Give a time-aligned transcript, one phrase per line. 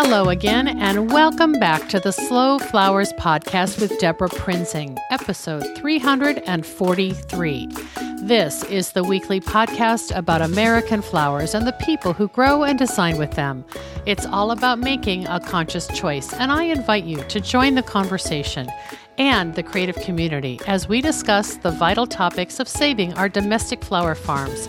[0.00, 7.68] Hello again, and welcome back to the Slow Flowers Podcast with Debra Prinzing, episode 343.
[8.22, 13.18] This is the weekly podcast about American flowers and the people who grow and design
[13.18, 13.64] with them.
[14.06, 18.70] It's all about making a conscious choice, and I invite you to join the conversation
[19.18, 24.14] and the creative community as we discuss the vital topics of saving our domestic flower
[24.14, 24.68] farms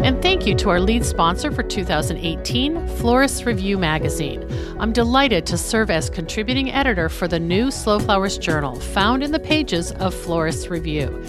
[0.00, 4.46] And thank you to our lead sponsor for 2018, Florist Review Magazine.
[4.78, 9.30] I'm delighted to serve as contributing editor for the new Slow Flowers Journal, found in
[9.30, 11.24] the pages of Florist Review.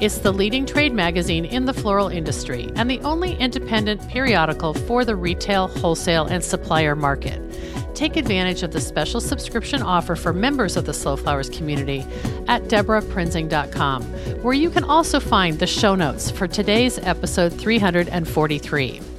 [0.00, 5.04] It's the leading trade magazine in the floral industry and the only independent periodical for
[5.04, 7.40] the retail, wholesale, and supplier market
[8.00, 12.00] take advantage of the special subscription offer for members of the Slow Flowers community
[12.48, 14.02] at debraprinzing.com,
[14.42, 19.09] where you can also find the show notes for today's episode 343.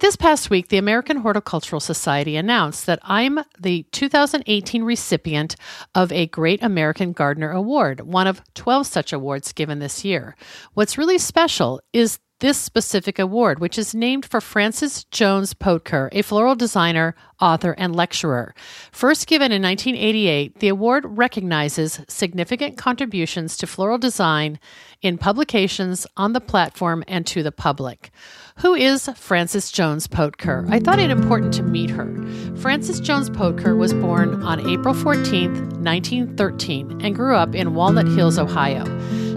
[0.00, 5.56] This past week, the American Horticultural Society announced that I'm the 2018 recipient
[5.92, 10.36] of a Great American Gardener Award, one of 12 such awards given this year.
[10.74, 16.22] What's really special is this specific award, which is named for Frances Jones Poetker, a
[16.22, 18.54] floral designer, author, and lecturer.
[18.92, 24.60] First given in 1988, the award recognizes significant contributions to floral design
[25.02, 28.12] in publications, on the platform, and to the public.
[28.60, 30.66] Who is Frances Jones Poetker?
[30.68, 32.12] I thought it important to meet her.
[32.56, 35.52] Frances Jones Poetker was born on April 14,
[35.84, 38.84] 1913, and grew up in Walnut Hills, Ohio.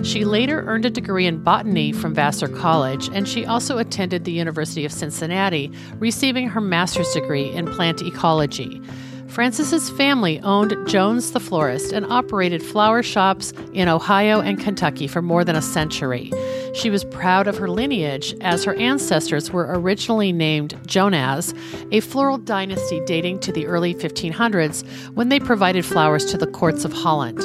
[0.02, 4.32] She later earned a degree in botany from Vassar College, and she also attended the
[4.32, 8.82] University of Cincinnati, receiving her master's degree in plant ecology.
[9.31, 15.21] Frances's family owned Jones the Florist and operated flower shops in Ohio and Kentucky for
[15.21, 16.30] more than a century.
[16.73, 21.53] She was proud of her lineage, as her ancestors were originally named Jonas,
[21.93, 26.83] a floral dynasty dating to the early 1500s when they provided flowers to the courts
[26.83, 27.41] of Holland.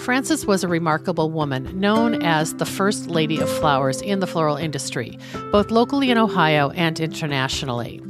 [0.00, 4.56] Frances was a remarkable woman, known as the First Lady of Flowers in the floral
[4.56, 5.16] industry,
[5.52, 8.02] both locally in Ohio and internationally.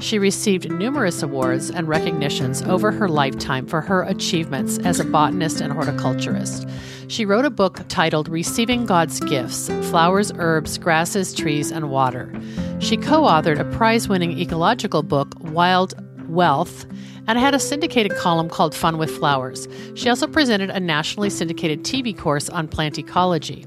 [0.00, 5.60] She received numerous awards and recognitions over her lifetime for her achievements as a botanist
[5.60, 6.68] and horticulturist.
[7.08, 12.32] She wrote a book titled Receiving God's Gifts Flowers, Herbs, Grasses, Trees, and Water.
[12.80, 15.94] She co authored a prize winning ecological book, Wild
[16.28, 16.86] Wealth,
[17.26, 19.68] and had a syndicated column called Fun with Flowers.
[19.94, 23.66] She also presented a nationally syndicated TV course on plant ecology.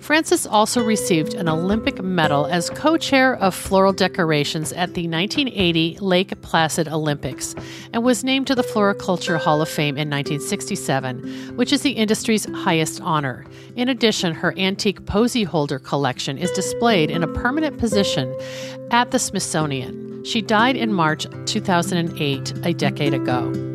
[0.00, 5.98] Frances also received an Olympic medal as co chair of floral decorations at the 1980
[6.00, 7.54] Lake Placid Olympics
[7.92, 12.46] and was named to the Floriculture Hall of Fame in 1967, which is the industry's
[12.46, 13.44] highest honor.
[13.76, 18.34] In addition, her antique posy holder collection is displayed in a permanent position
[18.90, 20.24] at the Smithsonian.
[20.24, 23.70] She died in March 2008, a decade ago.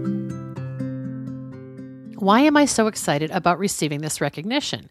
[2.25, 4.89] Why am I so excited about receiving this recognition?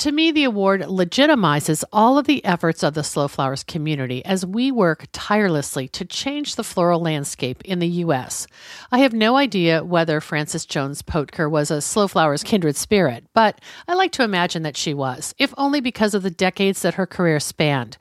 [0.00, 4.44] To me, the award legitimizes all of the efforts of the Slow Flowers community as
[4.44, 8.46] we work tirelessly to change the floral landscape in the U.S.
[8.92, 13.58] I have no idea whether Frances Jones Poetker was a Slow Flowers kindred spirit, but
[13.88, 17.06] I like to imagine that she was, if only because of the decades that her
[17.06, 17.96] career spanned.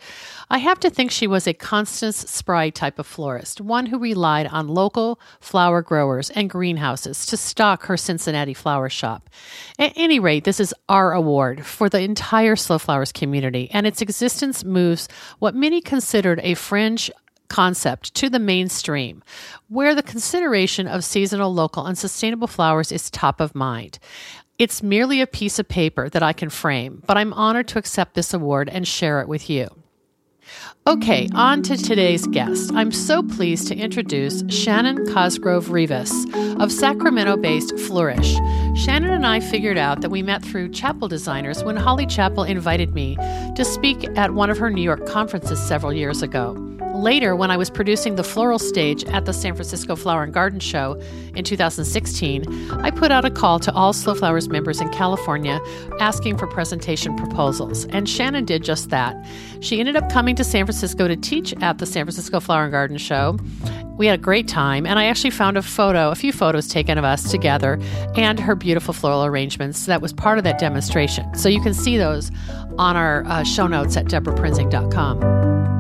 [0.50, 4.48] I have to think she was a Constance Spry type of florist, one who relied
[4.48, 9.30] on local flower growers and greenhouses to stock her Cincinnati flower shop.
[9.80, 14.02] At any rate, this is our award for the entire Slow Flowers community, and its
[14.02, 15.08] existence moves
[15.40, 17.10] what many considered a fringe
[17.48, 19.24] concept to the mainstream,
[19.68, 23.98] where the consideration of seasonal, local, and sustainable flowers is top of mind.
[24.60, 28.14] It's merely a piece of paper that I can frame, but I'm honored to accept
[28.14, 29.70] this award and share it with you.
[30.88, 32.72] Okay, on to today's guest.
[32.74, 36.12] I'm so pleased to introduce Shannon Cosgrove Rivas
[36.60, 38.36] of Sacramento based Flourish.
[38.76, 42.94] Shannon and I figured out that we met through chapel designers when Holly Chappell invited
[42.94, 43.16] me
[43.56, 46.54] to speak at one of her New York conferences several years ago.
[46.96, 50.62] Later, when I was producing the floral stage at the San Francisco Flower and Garden
[50.62, 50.94] Show
[51.36, 55.60] in 2016, I put out a call to all Slow Flowers members in California
[56.00, 59.14] asking for presentation proposals, and Shannon did just that.
[59.60, 62.72] She ended up coming to San Francisco to teach at the San Francisco Flower and
[62.72, 63.38] Garden Show
[63.98, 66.98] We had a great time, and I actually found a photo, a few photos taken
[66.98, 67.78] of us together,
[68.16, 71.36] and her beautiful floral arrangements that was part of that demonstration.
[71.36, 72.32] So you can see those
[72.78, 75.75] on our uh, show notes at debraprinzing.com.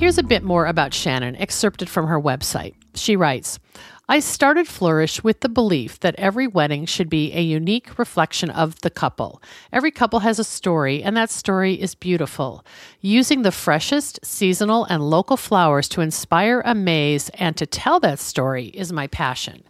[0.00, 2.72] Here's a bit more about Shannon, excerpted from her website.
[2.94, 3.58] She writes,
[4.08, 8.80] I started Flourish with the belief that every wedding should be a unique reflection of
[8.80, 9.42] the couple.
[9.74, 12.64] Every couple has a story, and that story is beautiful.
[13.02, 18.68] Using the freshest, seasonal, and local flowers to inspire, amaze, and to tell that story
[18.68, 19.64] is my passion.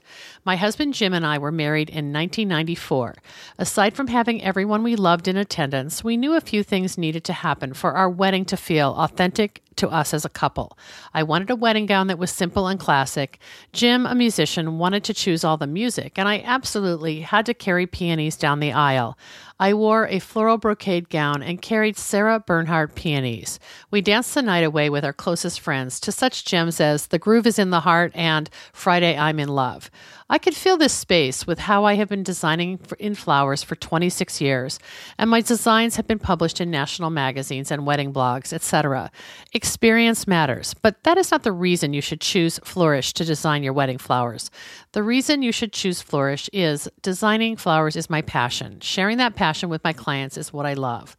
[0.45, 3.17] My husband Jim and I were married in 1994.
[3.59, 7.33] Aside from having everyone we loved in attendance, we knew a few things needed to
[7.33, 10.77] happen for our wedding to feel authentic to us as a couple.
[11.15, 13.39] I wanted a wedding gown that was simple and classic.
[13.73, 17.87] Jim, a musician, wanted to choose all the music, and I absolutely had to carry
[17.87, 19.17] peonies down the aisle.
[19.61, 23.61] I wore a floral brocade gown and carried Sarah Bernhardt peonies.
[23.91, 27.47] We danced the night away with our closest friends to such gems as The Groove
[27.47, 29.91] is in the Heart and Friday I'm in Love.
[30.33, 33.75] I could fill this space with how I have been designing for, in flowers for
[33.75, 34.79] 26 years,
[35.19, 39.11] and my designs have been published in national magazines and wedding blogs, etc.
[39.53, 43.73] Experience matters, but that is not the reason you should choose Flourish to design your
[43.73, 44.53] wedding flowers.
[44.93, 48.79] The reason you should choose Flourish is designing flowers is my passion.
[48.79, 51.17] Sharing that passion with my clients is what I love.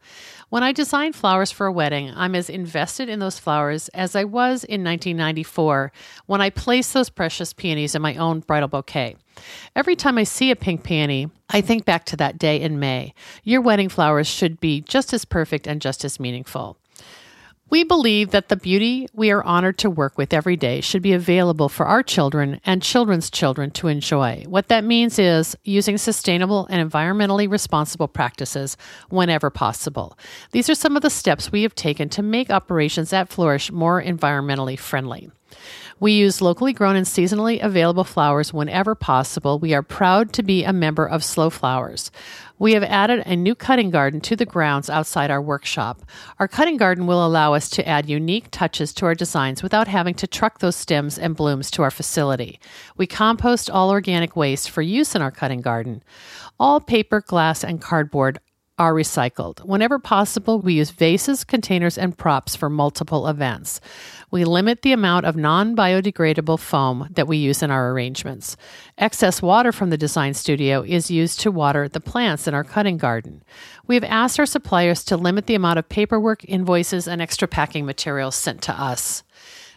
[0.48, 4.24] When I design flowers for a wedding, I'm as invested in those flowers as I
[4.24, 5.92] was in 1994
[6.26, 9.01] when I placed those precious peonies in my own bridal bouquet.
[9.74, 13.14] Every time I see a pink peony, I think back to that day in May.
[13.42, 16.76] Your wedding flowers should be just as perfect and just as meaningful.
[17.72, 21.14] We believe that the beauty we are honored to work with every day should be
[21.14, 24.44] available for our children and children's children to enjoy.
[24.46, 28.76] What that means is using sustainable and environmentally responsible practices
[29.08, 30.18] whenever possible.
[30.50, 34.02] These are some of the steps we have taken to make operations at Flourish more
[34.02, 35.30] environmentally friendly.
[36.02, 39.60] We use locally grown and seasonally available flowers whenever possible.
[39.60, 42.10] We are proud to be a member of Slow Flowers.
[42.58, 46.02] We have added a new cutting garden to the grounds outside our workshop.
[46.40, 50.14] Our cutting garden will allow us to add unique touches to our designs without having
[50.14, 52.58] to truck those stems and blooms to our facility.
[52.96, 56.02] We compost all organic waste for use in our cutting garden.
[56.58, 58.40] All paper, glass, and cardboard
[58.82, 59.64] are recycled.
[59.64, 63.80] Whenever possible, we use vases, containers, and props for multiple events.
[64.32, 68.56] We limit the amount of non biodegradable foam that we use in our arrangements.
[68.98, 72.98] Excess water from the design studio is used to water the plants in our cutting
[72.98, 73.44] garden.
[73.86, 77.86] We have asked our suppliers to limit the amount of paperwork, invoices, and extra packing
[77.86, 79.22] materials sent to us.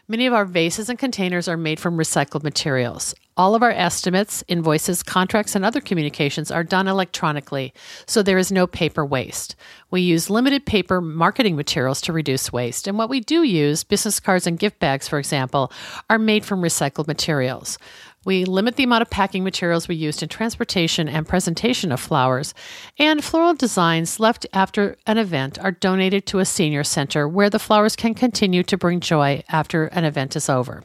[0.07, 3.13] Many of our vases and containers are made from recycled materials.
[3.37, 7.73] All of our estimates, invoices, contracts, and other communications are done electronically,
[8.07, 9.57] so there is no paper waste.
[9.91, 14.21] We use limited paper marketing materials to reduce waste, and what we do use, business
[14.21, 15.69] cards and gift bags, for example,
[16.09, 17.77] are made from recycled materials.
[18.23, 22.53] We limit the amount of packing materials we used in transportation and presentation of flowers,
[22.97, 27.59] and floral designs left after an event are donated to a senior center where the
[27.59, 30.83] flowers can continue to bring joy after an event is over.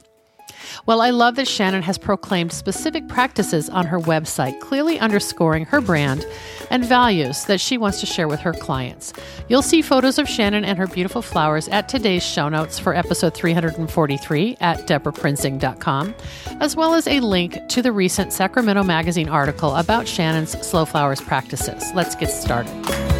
[0.87, 5.81] Well, I love that Shannon has proclaimed specific practices on her website, clearly underscoring her
[5.81, 6.25] brand
[6.71, 9.13] and values that she wants to share with her clients.
[9.49, 13.35] You'll see photos of Shannon and her beautiful flowers at today's show notes for episode
[13.35, 16.15] 343 at debraprinzing.com,
[16.61, 21.21] as well as a link to the recent Sacramento Magazine article about Shannon's slow flowers
[21.21, 21.83] practices.
[21.95, 23.20] Let's get started.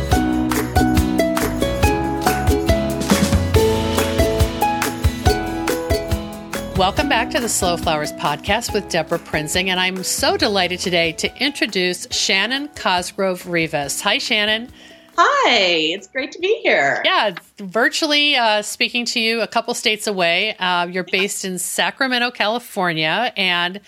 [6.81, 11.13] Welcome back to the Slow Flowers podcast with Debra Prinzing, and I'm so delighted today
[11.13, 14.01] to introduce Shannon Cosgrove Rivas.
[14.01, 14.71] Hi, Shannon.
[15.15, 17.03] Hi, it's great to be here.
[17.05, 20.57] Yeah, virtually uh, speaking to you a couple states away.
[20.57, 23.83] Uh, you're based in Sacramento, California, and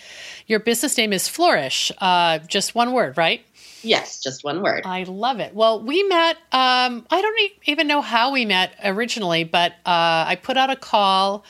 [0.45, 1.91] your business name is Flourish.
[1.97, 3.43] Uh, just one word, right?
[3.81, 4.83] Yes, just one word.
[4.85, 5.55] I love it.
[5.55, 10.37] Well, we met, um, I don't even know how we met originally, but uh, I
[10.39, 11.43] put out a call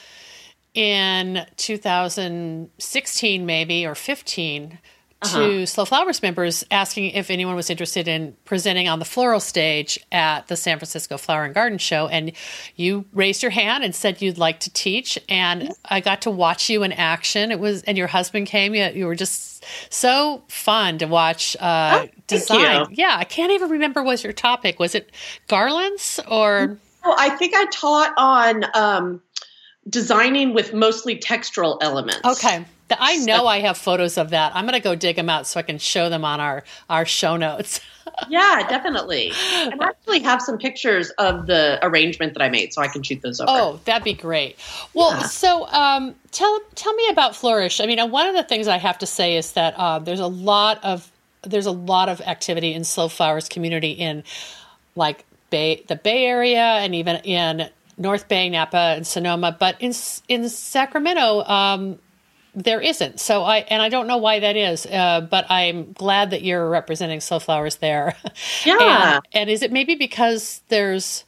[0.74, 4.80] in 2016, maybe, or 15,
[5.24, 5.40] uh-huh.
[5.40, 10.00] to Slow Flowers members asking if anyone was interested in presenting on the floral stage
[10.12, 12.08] at the San Francisco Flower and Garden Show.
[12.08, 12.34] And
[12.76, 15.18] you raised your hand and said you'd like to teach.
[15.30, 17.52] And I got to watch you in action.
[17.52, 18.76] It was, and your husband came.
[18.76, 22.88] You, you were just so fun to watch uh, oh, design.
[22.92, 24.96] Yeah, I can't even remember what your topic was.
[24.96, 25.12] It
[25.48, 26.78] garlands or?
[27.06, 28.66] Oh, I think I taught on.
[28.74, 29.22] Um,
[29.90, 32.22] designing with mostly textural elements.
[32.26, 32.66] Okay.
[33.00, 34.56] I know I have photos of that.
[34.56, 37.06] I'm going to go dig them out so I can show them on our our
[37.06, 37.80] show notes.
[38.30, 39.32] yeah, definitely.
[39.54, 43.02] And I actually have some pictures of the arrangement that I made, so I can
[43.02, 43.50] shoot those over.
[43.52, 44.58] Oh, that'd be great.
[44.94, 45.24] Well, yeah.
[45.24, 47.80] so um, tell tell me about Flourish.
[47.80, 50.20] I mean, uh, one of the things I have to say is that uh, there's
[50.20, 51.10] a lot of
[51.44, 54.24] there's a lot of activity in slow flowers community in
[54.96, 59.56] like Bay, the Bay Area, and even in North Bay, Napa, and Sonoma.
[59.58, 59.94] But in
[60.28, 62.00] in Sacramento, um,
[62.56, 63.20] there isn't.
[63.20, 66.70] So I and I don't know why that is, uh, but I'm glad that you're
[66.70, 68.16] representing slow flowers there.
[68.66, 69.16] Yeah.
[69.16, 71.26] and, and is it maybe because there's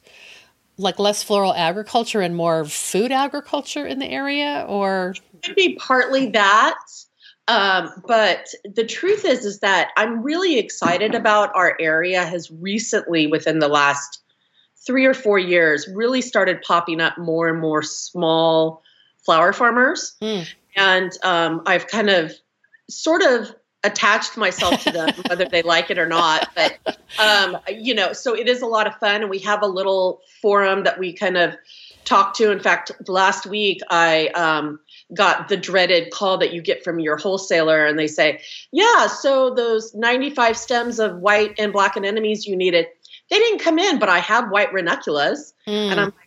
[0.78, 5.76] like less floral agriculture and more food agriculture in the area, or it could be
[5.76, 6.78] partly that.
[7.48, 12.24] Um, but the truth is, is that I'm really excited about our area.
[12.24, 14.22] Has recently, within the last
[14.86, 18.82] three or four years, really started popping up more and more small
[19.24, 20.14] flower farmers.
[20.22, 22.32] Mm and um, I've kind of
[22.88, 26.48] sort of attached myself to them, whether they like it or not.
[26.54, 29.66] But um, you know, so it is a lot of fun, and we have a
[29.66, 31.54] little forum that we kind of
[32.04, 32.52] talk to.
[32.52, 34.78] In fact, last week I um,
[35.14, 38.40] got the dreaded call that you get from your wholesaler, and they say,
[38.70, 42.86] "Yeah, so those 95 stems of white and black anemones you needed."
[43.30, 45.52] They didn't come in, but I have white ranunculus.
[45.66, 45.90] Mm.
[45.90, 46.26] And I'm like,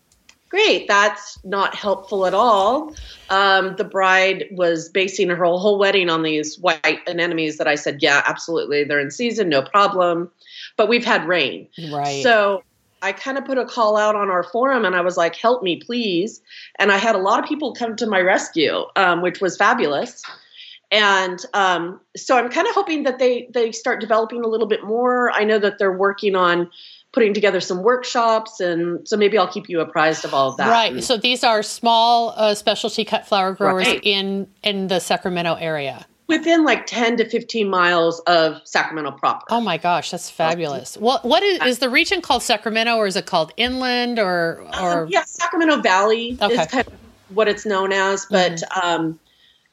[0.50, 2.94] great that's not helpful at all.
[3.29, 8.01] Um, the bride was basing her whole wedding on these white anemones that i said
[8.01, 10.29] yeah absolutely they're in season no problem.
[10.75, 11.68] But we've had rain.
[11.91, 12.24] Right.
[12.24, 12.63] So
[13.01, 15.63] i kind of put a call out on our forum and i was like help
[15.63, 16.41] me please.
[16.79, 20.24] And i had a lot of people come to my rescue um, which was fabulous
[20.91, 24.84] and um, so i'm kind of hoping that they they start developing a little bit
[24.84, 25.31] more.
[25.31, 26.69] I know that they're working on
[27.12, 30.69] putting together some workshops and so maybe i'll keep you apprised of all of that.
[30.69, 31.03] Right.
[31.03, 34.00] So these are small uh, specialty cut flower growers right.
[34.03, 36.05] in in the sacramento area.
[36.27, 39.46] Within like 10 to 15 miles of sacramento proper.
[39.50, 40.98] Oh my gosh that's fabulous.
[40.98, 45.03] Well what is, is the region called sacramento or is it called inland or or
[45.03, 46.53] um, yeah sacramento valley okay.
[46.53, 46.93] is kind of
[47.29, 48.88] what it's known as but mm-hmm.
[48.88, 49.19] um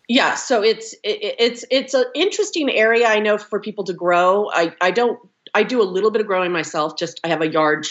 [0.08, 4.50] yeah so it's it, it's it's an interesting area i know for people to grow
[4.52, 5.18] i i don't
[5.56, 6.96] I do a little bit of growing myself.
[6.98, 7.86] Just I have a yard,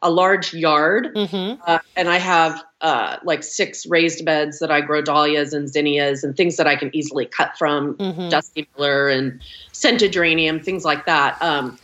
[0.00, 1.60] a large yard, mm-hmm.
[1.66, 6.24] uh, and I have uh, like six raised beds that I grow dahlias and zinnias
[6.24, 8.30] and things that I can easily cut from, mm-hmm.
[8.30, 9.38] dusty miller and
[9.72, 11.40] scented geranium, things like that.
[11.42, 11.78] Um,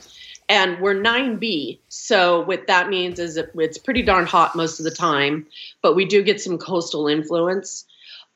[0.49, 1.81] and we're 9B.
[1.89, 5.47] So what that means is it, it's pretty darn hot most of the time,
[5.83, 7.85] but we do get some coastal influence.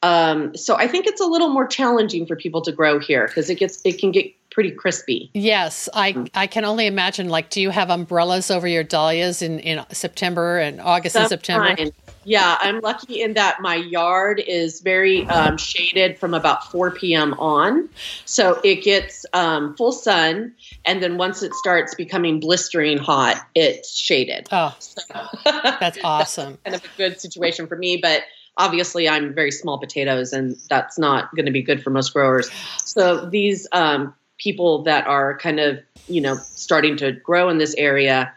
[0.02, 3.50] Um, so I think it's a little more challenging for people to grow here because
[3.50, 5.30] it gets it can get pretty crispy.
[5.35, 6.26] Yes, I.
[6.35, 7.28] I can only imagine.
[7.28, 11.76] Like, do you have umbrellas over your dahlias in in September and August and September?
[12.25, 17.33] Yeah, I'm lucky in that my yard is very um, shaded from about 4 p.m.
[17.35, 17.88] on,
[18.26, 20.54] so it gets um, full sun,
[20.85, 24.49] and then once it starts becoming blistering hot, it's shaded.
[24.52, 25.02] Oh, so,
[25.45, 26.59] that's awesome!
[26.64, 28.23] that's kind of a good situation for me, but
[28.57, 32.50] obviously I'm very small potatoes, and that's not going to be good for most growers.
[32.78, 35.78] So these um, people that are kind of
[36.09, 38.33] you know starting to grow in this area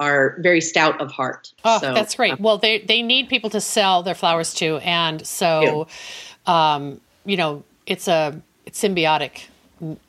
[0.00, 1.52] are very stout of heart.
[1.64, 2.32] Oh, so, that's great.
[2.32, 5.86] Um, well, they they need people to sell their flowers to, and so,
[6.46, 9.44] um, you know, it's a it's symbiotic,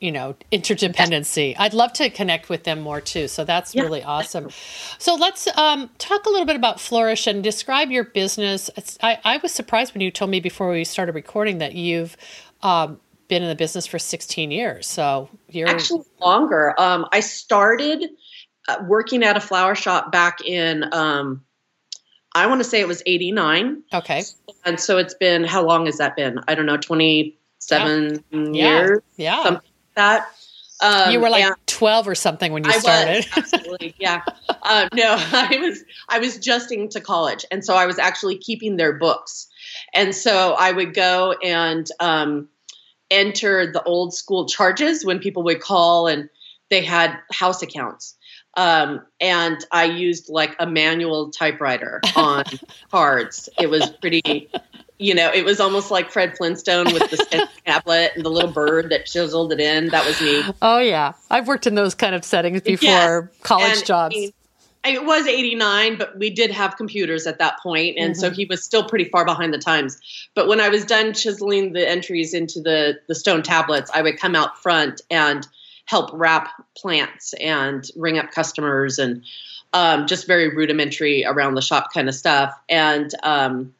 [0.00, 1.54] you know, interdependency.
[1.58, 3.28] I'd love to connect with them more too.
[3.28, 3.82] So that's yeah.
[3.82, 4.50] really awesome.
[4.98, 8.70] So let's um, talk a little bit about Flourish and describe your business.
[9.02, 12.16] I, I was surprised when you told me before we started recording that you've
[12.62, 14.86] um, been in the business for 16 years.
[14.86, 16.74] So you're actually longer.
[16.78, 18.10] Um, I started
[18.68, 21.42] uh, working at a flower shop back in, um,
[22.34, 23.82] I want to say it was 89.
[23.92, 24.22] Okay.
[24.64, 26.40] And so it's been, how long has that been?
[26.46, 26.76] I don't know,
[27.68, 28.78] 27 yeah.
[28.78, 29.00] years.
[29.16, 29.42] Yeah.
[29.42, 30.28] Something like that.
[30.82, 33.16] Um, you were like 12 or something when you I started.
[33.16, 33.94] Was, absolutely.
[33.98, 34.22] Yeah.
[34.62, 37.44] uh, no, I was, I was just into college.
[37.50, 39.46] And so I was actually keeping their books.
[39.94, 42.48] And so I would go and, um,
[43.10, 46.28] enter the old school charges when people would call and
[46.70, 48.16] they had house accounts.
[48.56, 52.44] Um, and I used like a manual typewriter on
[52.90, 53.48] cards.
[53.60, 54.48] It was pretty,
[55.00, 58.90] you know, it was almost like Fred Flintstone with the tablet and the little bird
[58.90, 59.88] that chiseled it in.
[59.88, 60.42] That was me.
[60.60, 63.42] Oh yeah, I've worked in those kind of settings before, yes.
[63.42, 64.14] college and, jobs.
[64.14, 64.32] I mean,
[64.82, 68.20] it was 89 but we did have computers at that point and mm-hmm.
[68.20, 70.00] so he was still pretty far behind the times
[70.34, 74.18] but when i was done chiseling the entries into the the stone tablets i would
[74.18, 75.46] come out front and
[75.84, 79.22] help wrap plants and ring up customers and
[79.72, 83.74] um, just very rudimentary around the shop kind of stuff and um,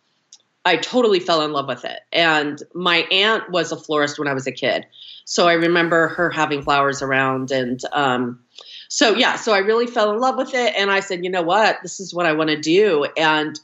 [0.64, 2.00] I totally fell in love with it.
[2.12, 4.86] And my aunt was a florist when I was a kid.
[5.24, 7.50] So I remember her having flowers around.
[7.50, 8.40] And um,
[8.88, 10.74] so, yeah, so I really fell in love with it.
[10.76, 11.78] And I said, you know what?
[11.82, 13.06] This is what I want to do.
[13.16, 13.58] And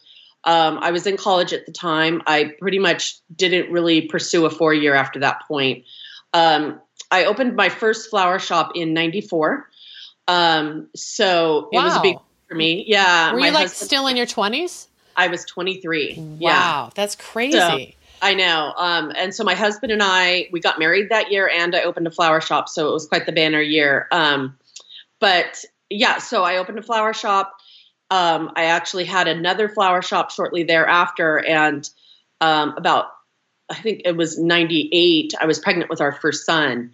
[0.44, 2.22] um, I was in college at the time.
[2.26, 5.84] I pretty much didn't really pursue a four year after that point.
[6.32, 9.68] Um, I opened my first flower shop in 94.
[10.28, 11.80] Um, so wow.
[11.80, 12.16] it was a big
[12.48, 12.84] for me.
[12.86, 13.32] Yeah.
[13.32, 14.86] Were you like husband, still in your 20s?
[15.16, 16.14] I was 23.
[16.16, 16.90] Wow, yeah.
[16.94, 17.58] that's crazy.
[17.58, 17.78] So,
[18.22, 18.72] I know.
[18.76, 22.06] Um, and so my husband and I, we got married that year and I opened
[22.06, 22.68] a flower shop.
[22.68, 24.08] So it was quite the banner year.
[24.10, 24.56] Um,
[25.20, 27.56] but yeah, so I opened a flower shop.
[28.10, 31.38] Um, I actually had another flower shop shortly thereafter.
[31.38, 31.88] And
[32.40, 33.06] um, about,
[33.68, 36.92] I think it was 98, I was pregnant with our first son.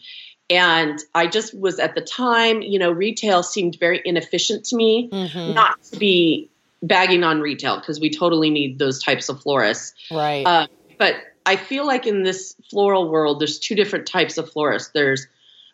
[0.50, 5.08] And I just was at the time, you know, retail seemed very inefficient to me,
[5.10, 5.54] mm-hmm.
[5.54, 6.50] not to be
[6.82, 9.94] bagging on retail because we totally need those types of florists.
[10.10, 10.44] Right.
[10.46, 10.66] Uh,
[10.98, 14.90] but I feel like in this floral world, there's two different types of florists.
[14.92, 15.26] There's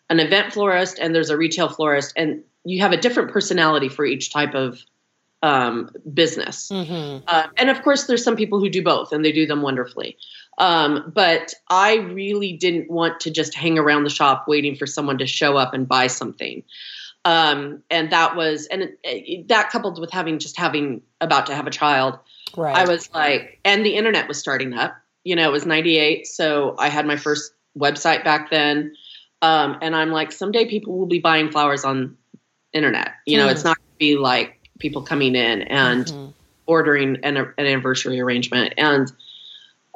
[0.09, 4.05] an event florist and there's a retail florist, and you have a different personality for
[4.05, 4.79] each type of
[5.41, 6.69] um, business.
[6.71, 7.23] Mm-hmm.
[7.27, 10.17] Uh, and of course, there's some people who do both, and they do them wonderfully.
[10.57, 15.17] Um, but I really didn't want to just hang around the shop waiting for someone
[15.19, 16.63] to show up and buy something.
[17.29, 21.67] Um, and that was, and it, that coupled with having just having about to have
[21.67, 22.17] a child,
[22.57, 22.75] right.
[22.75, 24.95] I was like, and the internet was starting up.
[25.23, 28.95] You know, it was '98, so I had my first website back then.
[29.43, 32.17] Um, and I'm like, someday people will be buying flowers on
[32.73, 33.11] internet.
[33.27, 33.51] You know, mm.
[33.51, 36.31] it's not going to be like people coming in and mm-hmm.
[36.65, 38.73] ordering an, an anniversary arrangement.
[38.75, 39.11] And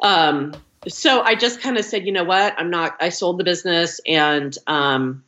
[0.03, 0.53] um,
[0.87, 2.95] so I just kind of said, you know what, I'm not.
[2.99, 5.23] I sold the business and um,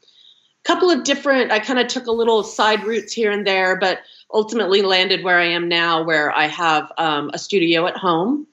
[0.65, 3.99] couple of different i kind of took a little side routes here and there but
[4.33, 8.47] ultimately landed where i am now where i have um, a studio at home.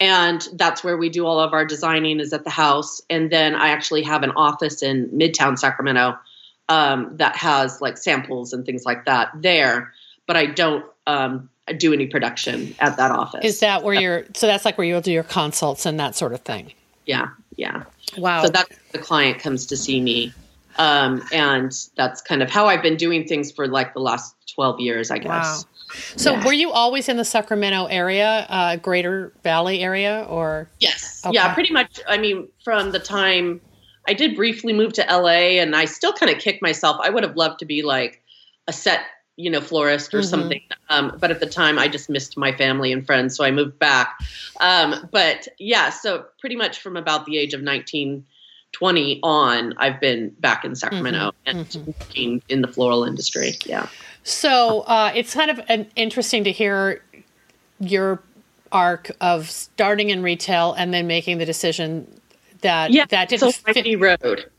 [0.00, 3.02] And that's where we do all of our designing is at the house.
[3.10, 6.16] And then i actually have an office in midtown sacramento
[6.68, 9.92] um, that has like samples and things like that there
[10.26, 11.48] but i don't um,
[11.78, 13.44] do any production at that office.
[13.44, 16.32] Is that where you're so that's like where you'll do your consults and that sort
[16.32, 16.72] of thing?
[17.04, 17.82] Yeah yeah.
[18.16, 18.44] Wow.
[18.44, 20.32] So that's the client comes to see me
[20.78, 24.80] um, and that's kind of how I've been doing things for like the last 12
[24.80, 25.28] years, I guess.
[25.28, 25.60] Wow.
[26.16, 26.44] So yeah.
[26.46, 30.68] were you always in the Sacramento area, uh, Greater Valley area or?
[30.78, 31.22] Yes.
[31.24, 31.34] Okay.
[31.34, 32.00] Yeah, pretty much.
[32.06, 33.60] I mean, from the time
[34.06, 36.98] I did briefly move to LA and I still kind of kick myself.
[37.02, 38.22] I would have loved to be like
[38.68, 39.00] a set,
[39.36, 40.28] you know, florist or mm-hmm.
[40.28, 40.62] something.
[40.90, 43.36] Um, but at the time I just missed my family and friends.
[43.36, 44.18] So I moved back.
[44.60, 48.24] Um, but yeah, so pretty much from about the age of 19,
[48.72, 51.58] 20 on, I've been back in Sacramento mm-hmm.
[51.58, 51.86] and mm-hmm.
[51.86, 53.54] working in the floral industry.
[53.64, 53.88] Yeah.
[54.24, 57.02] So uh, it's kind of an, interesting to hear
[57.80, 58.22] your
[58.70, 62.06] arc of starting in retail and then making the decision
[62.60, 64.00] that yeah, that didn't it's a rocky fit.
[64.00, 64.50] road.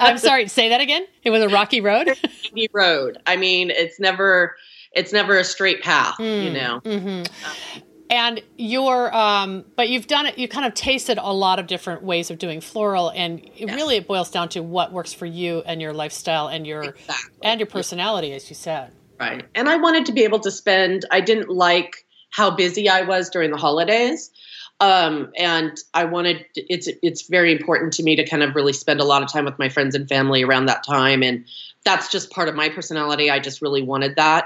[0.00, 1.04] I'm sorry, say that again.
[1.24, 2.08] It was a rocky road.
[2.44, 3.18] rocky road.
[3.26, 4.56] I mean, it's never
[4.92, 6.16] it's never a straight path.
[6.18, 6.80] Mm, you know.
[6.84, 7.82] Mm-hmm.
[8.08, 10.38] And you're, um, but you've done it.
[10.38, 13.96] You kind of tasted a lot of different ways of doing floral, and it really
[13.96, 17.38] it boils down to what works for you and your lifestyle and your exactly.
[17.42, 18.92] and your personality, as you said.
[19.18, 19.44] Right.
[19.54, 21.04] And I wanted to be able to spend.
[21.10, 24.30] I didn't like how busy I was during the holidays,
[24.78, 26.44] um, and I wanted.
[26.54, 29.44] It's it's very important to me to kind of really spend a lot of time
[29.44, 31.44] with my friends and family around that time, and
[31.84, 33.30] that's just part of my personality.
[33.30, 34.44] I just really wanted that.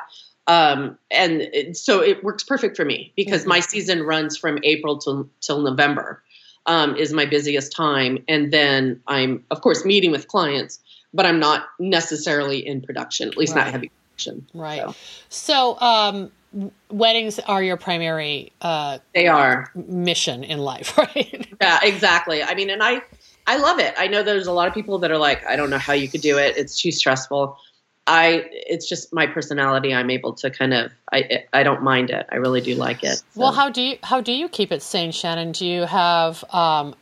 [0.51, 4.99] Um, and it, so it works perfect for me because my season runs from April
[4.99, 6.25] till till November
[6.67, 10.81] um, is my busiest time, and then I'm of course meeting with clients,
[11.15, 13.63] but I'm not necessarily in production, at least right.
[13.63, 14.45] not heavy production.
[14.53, 14.83] Right.
[15.29, 16.33] So, so um,
[16.91, 21.47] weddings are your primary uh, they are mission in life, right?
[21.61, 22.43] Yeah, exactly.
[22.43, 23.03] I mean, and I
[23.47, 23.95] I love it.
[23.97, 26.09] I know there's a lot of people that are like, I don't know how you
[26.09, 26.57] could do it.
[26.57, 27.57] It's too stressful.
[28.11, 29.95] I it's just my personality.
[29.95, 32.27] I'm able to kind of I I don't mind it.
[32.31, 33.19] I really do like it.
[33.19, 33.25] So.
[33.37, 35.53] Well, how do you how do you keep it sane, Shannon?
[35.53, 36.97] Do you have um,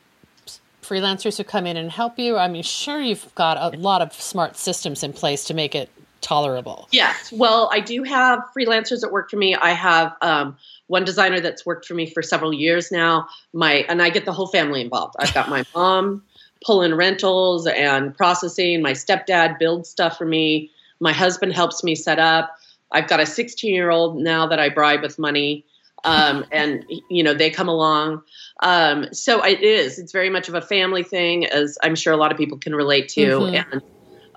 [0.83, 2.37] freelancers who come in and help you?
[2.37, 5.89] I mean, sure, you've got a lot of smart systems in place to make it
[6.21, 6.89] tolerable.
[6.91, 7.33] Yes.
[7.33, 9.55] Well, I do have freelancers that work for me.
[9.55, 13.27] I have um, one designer that's worked for me for several years now.
[13.55, 15.15] My and I get the whole family involved.
[15.19, 16.23] I've got my mom
[16.63, 18.83] pulling rentals and processing.
[18.83, 20.71] My stepdad builds stuff for me.
[21.01, 22.57] My husband helps me set up.
[22.91, 25.65] I've got a 16 year old now that I bribe with money.
[26.05, 28.23] Um, and you know they come along.
[28.63, 29.99] Um, so it is.
[29.99, 32.75] It's very much of a family thing, as I'm sure a lot of people can
[32.75, 33.27] relate to.
[33.27, 33.73] Mm-hmm.
[33.73, 33.83] And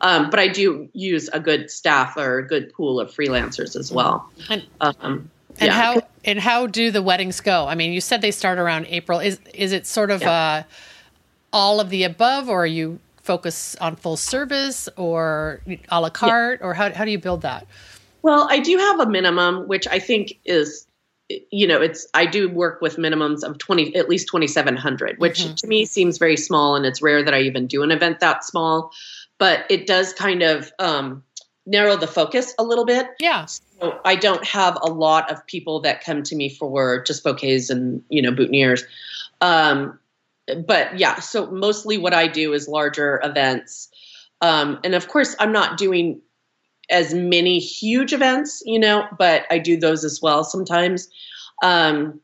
[0.01, 3.91] um, but I do use a good staff or a good pool of freelancers as
[3.91, 4.29] well.
[4.49, 5.73] And, um, And yeah.
[5.73, 7.67] how and how do the weddings go?
[7.67, 9.19] I mean, you said they start around April.
[9.19, 10.63] Is is it sort of uh,
[11.53, 16.59] all of the above, or are you focus on full service, or a la carte,
[16.61, 17.67] or how how do you build that?
[18.21, 20.85] Well, I do have a minimum, which I think is,
[21.49, 25.17] you know, it's I do work with minimums of twenty, at least twenty seven hundred,
[25.19, 25.55] which Mhm.
[25.57, 28.43] to me seems very small, and it's rare that I even do an event that
[28.43, 28.91] small.
[29.37, 31.23] But it does kind of um,
[31.65, 33.07] narrow the focus a little bit.
[33.19, 33.45] Yeah.
[33.45, 37.69] So I don't have a lot of people that come to me for just bouquets
[37.71, 38.83] and you know boutonnieres.
[39.41, 39.97] Um,
[40.55, 43.89] but yeah, so mostly what I do is larger events,
[44.41, 46.21] um, and of course I'm not doing
[46.89, 51.07] as many huge events, you know, but I do those as well sometimes.
[51.63, 52.19] Um,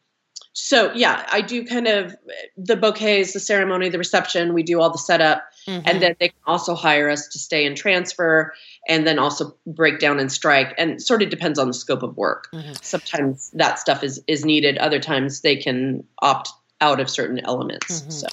[0.53, 2.15] so yeah, I do kind of
[2.57, 4.55] the bouquets, the ceremony, the reception.
[4.55, 5.83] We do all the setup, Mhm.
[5.85, 8.51] and then they can also hire us to stay and transfer,
[8.89, 10.73] and then also break down and strike.
[10.79, 12.47] And sort of depends on the scope of work.
[12.53, 12.83] Mhm.
[12.83, 14.79] Sometimes that stuff is is needed.
[14.79, 16.49] Other times they can opt
[16.81, 18.01] out of certain elements.
[18.01, 18.11] Mhm.
[18.11, 18.27] So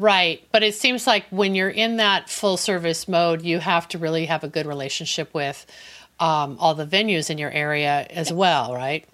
[0.00, 0.42] Right.
[0.50, 4.24] But it seems like when you're in that full service mode, you have to really
[4.24, 5.66] have a good relationship with
[6.18, 9.04] um, all the venues in your area as well, right?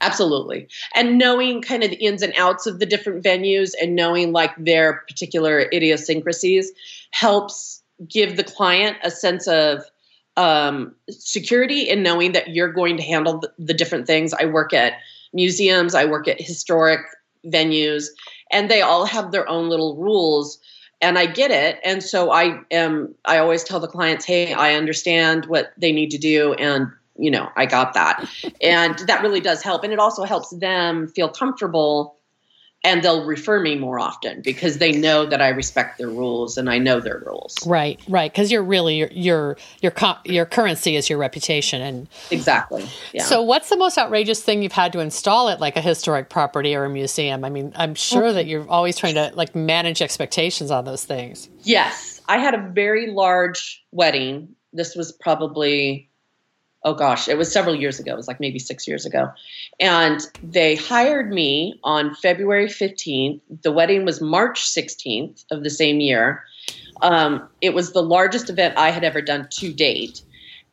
[0.00, 0.66] Absolutely.
[0.96, 4.50] And knowing kind of the ins and outs of the different venues and knowing like
[4.56, 6.72] their particular idiosyncrasies
[7.12, 9.84] helps give the client a sense of
[10.36, 14.34] um, security in knowing that you're going to handle the different things.
[14.34, 14.94] I work at
[15.32, 17.00] museums, I work at historic
[17.46, 18.06] venues,
[18.50, 20.58] and they all have their own little rules.
[21.00, 21.80] And I get it.
[21.84, 26.10] And so I am, I always tell the clients, hey, I understand what they need
[26.12, 26.54] to do.
[26.54, 28.26] And you know, I got that.
[28.60, 29.84] And that really does help.
[29.84, 32.16] And it also helps them feel comfortable
[32.84, 36.68] and they'll refer me more often because they know that I respect their rules and
[36.68, 37.56] I know their rules.
[37.66, 38.30] Right, right.
[38.32, 42.84] Because you're really your your your, co- your currency is your reputation, and Exactly.
[43.12, 43.22] Yeah.
[43.24, 46.74] so what's the most outrageous thing you've had to install at like a historic property
[46.74, 47.44] or a museum?
[47.44, 51.48] I mean, I'm sure that you're always trying to like manage expectations on those things.
[51.62, 54.54] yes, I had a very large wedding.
[54.72, 56.08] This was probably,
[56.84, 58.12] oh gosh, it was several years ago.
[58.12, 59.30] It was like maybe six years ago.
[59.78, 63.40] And they hired me on February 15th.
[63.62, 66.44] The wedding was March 16th of the same year.
[67.00, 70.22] Um, it was the largest event I had ever done to date.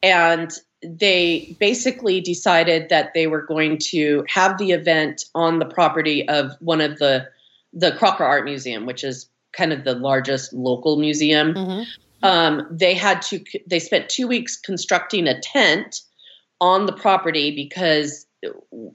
[0.01, 6.27] And they basically decided that they were going to have the event on the property
[6.27, 7.27] of one of the
[7.71, 11.53] the Crocker Art Museum, which is kind of the largest local museum.
[11.53, 11.83] hmm
[12.23, 16.01] Um, they had to they spent two weeks constructing a tent
[16.61, 18.25] on the property because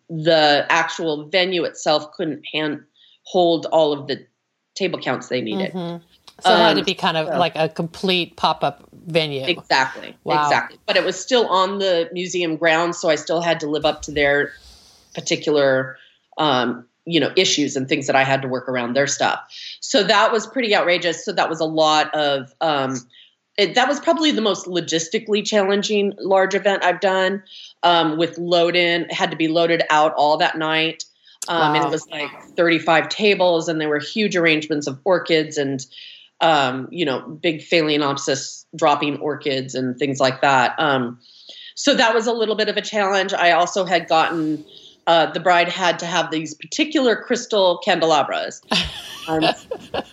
[0.08, 2.80] the actual venue itself couldn't hand
[3.24, 4.26] hold all of the
[4.74, 5.72] table counts they needed.
[5.72, 5.96] hmm
[6.44, 9.44] So it had to Um, be kind of so- like a complete pop up venue.
[9.46, 10.16] Exactly.
[10.24, 10.44] Wow.
[10.44, 10.78] Exactly.
[10.86, 14.02] But it was still on the museum grounds, so I still had to live up
[14.02, 14.52] to their
[15.14, 15.96] particular
[16.38, 19.40] um, you know, issues and things that I had to work around their stuff.
[19.80, 21.24] So that was pretty outrageous.
[21.24, 22.96] So that was a lot of um
[23.56, 27.42] it, that was probably the most logistically challenging large event I've done.
[27.82, 31.04] Um, with load in, it had to be loaded out all that night.
[31.46, 35.84] Um, and it was like 35 tables, and there were huge arrangements of orchids and
[36.40, 40.74] um, you know, big phalaenopsis dropping orchids and things like that.
[40.78, 41.18] Um,
[41.74, 43.32] so that was a little bit of a challenge.
[43.32, 44.64] I also had gotten
[45.06, 48.60] uh, the bride had to have these particular crystal candelabras.
[49.26, 49.42] Um,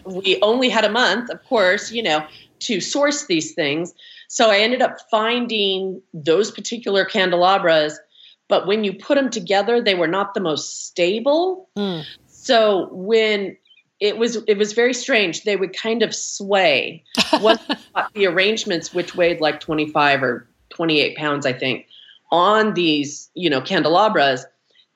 [0.05, 2.25] we only had a month, of course, you know,
[2.59, 3.93] to source these things.
[4.29, 7.99] So I ended up finding those particular candelabras,
[8.47, 11.67] but when you put them together, they were not the most stable.
[11.75, 12.05] Mm.
[12.27, 13.57] So when
[14.01, 15.43] it was it was very strange.
[15.43, 17.03] They would kind of sway.
[17.39, 17.61] Once
[17.95, 21.85] got the arrangements, which weighed like 25 or 28 pounds, I think,
[22.31, 24.45] on these, you know, candelabras,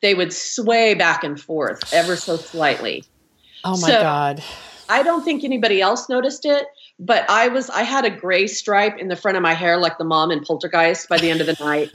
[0.05, 3.03] they would sway back and forth ever so slightly.
[3.67, 4.43] Oh my So- god.
[4.87, 6.67] I don't think anybody else noticed it,
[6.99, 9.97] but I was I had a gray stripe in the front of my hair like
[9.97, 11.89] the mom in Poltergeist by the end of the night.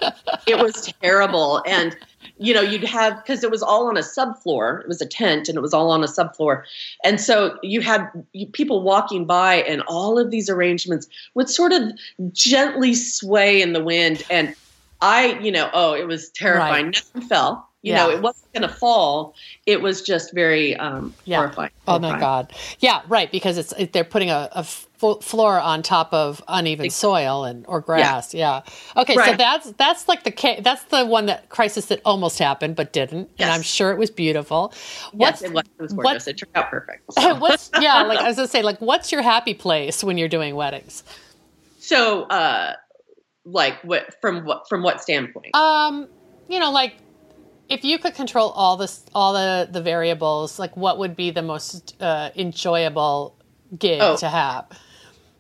[0.49, 1.97] it was terrible and
[2.39, 5.49] you know you'd have because it was all on a subfloor it was a tent
[5.49, 6.65] and it was all on a subfloor
[7.05, 8.09] and so you had
[8.51, 11.83] people walking by and all of these arrangements would sort of
[12.33, 14.57] gently sway in the wind and
[15.01, 17.03] i you know oh it was terrifying Right.
[17.15, 17.99] nothing fell you Yeah.
[17.99, 19.35] know it wasn't going to fall
[19.67, 21.39] it was just very um Yeah.
[21.39, 22.53] horrifying Oh my god.
[22.79, 23.33] Yeah, right.
[23.33, 26.91] Because it's it, they're putting a, a floor on top of uneven Exactly.
[27.25, 28.33] soil and or grass.
[28.33, 28.61] Yeah.
[28.97, 32.77] Okay, so that's that's like the ca- that's the one that crisis that almost happened
[32.77, 34.73] but didn't, and I'm sure it was beautiful.
[34.73, 37.35] yes What's it was, it was what- gorgeous it turned out perfect so.
[37.41, 38.03] what's yeah?
[38.03, 41.03] Like I was gonna say, like what's your happy place when you're doing weddings?
[41.79, 42.75] so uh
[43.45, 46.07] like what from what from what standpoint Um,
[46.49, 46.95] you know, like
[47.71, 51.43] if you could control all this, all the the variables, like what would be the
[51.43, 53.37] most uh, enjoyable
[53.79, 54.17] gig oh.
[54.17, 54.67] to have?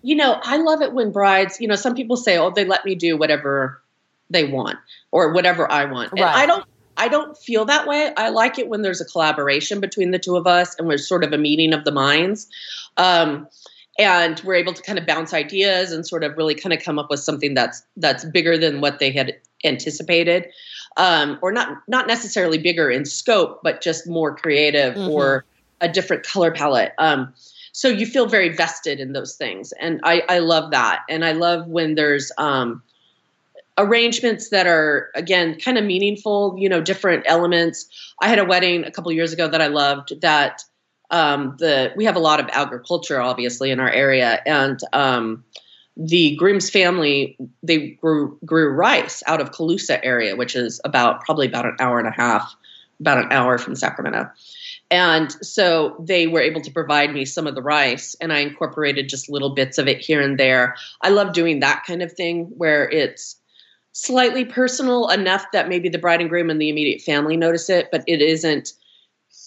[0.03, 1.61] You know, I love it when brides.
[1.61, 3.83] You know, some people say, "Oh, they let me do whatever
[4.31, 4.79] they want
[5.11, 6.35] or whatever I want," and right.
[6.35, 6.65] I don't.
[6.97, 8.13] I don't feel that way.
[8.15, 11.25] I like it when there's a collaboration between the two of us and we're sort
[11.25, 12.47] of a meeting of the minds.
[12.99, 13.49] Um,
[13.99, 16.99] and we're able to kind of bounce ideas and sort of really kind of come
[16.99, 20.49] up with something that's that's bigger than what they had anticipated
[20.97, 25.11] um, or not not necessarily bigger in scope, but just more creative mm-hmm.
[25.11, 25.45] or
[25.81, 26.93] a different color palette.
[26.99, 27.33] Um,
[27.73, 31.03] so you feel very vested in those things, and I, I love that.
[31.09, 32.83] And I love when there's um,
[33.79, 36.57] arrangements that are again kind of meaningful.
[36.59, 37.87] You know, different elements.
[38.21, 40.21] I had a wedding a couple years ago that I loved.
[40.21, 40.65] That
[41.11, 45.45] um, the we have a lot of agriculture, obviously, in our area, and um,
[46.03, 51.47] the Grimm's family they grew grew rice out of Colusa area, which is about probably
[51.47, 52.55] about an hour and a half,
[53.01, 54.31] about an hour from Sacramento.
[54.91, 59.09] And so they were able to provide me some of the rice, and I incorporated
[59.09, 60.75] just little bits of it here and there.
[61.03, 63.37] I love doing that kind of thing where it's
[63.93, 67.91] slightly personal enough that maybe the bride and groom and the immediate family notice it,
[67.93, 68.73] but it isn't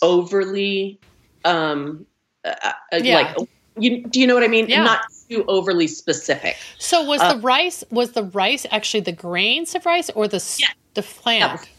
[0.02, 1.00] overly
[1.46, 2.06] um,
[2.46, 2.54] uh,
[2.92, 3.34] uh yeah.
[3.38, 4.04] like you.
[4.04, 4.68] Do you know what I mean?
[4.68, 4.84] Yeah.
[4.84, 6.58] Not too overly specific.
[6.78, 10.44] So was uh, the rice was the rice actually the grains of rice or the
[10.60, 10.68] yeah.
[10.94, 11.70] the plant?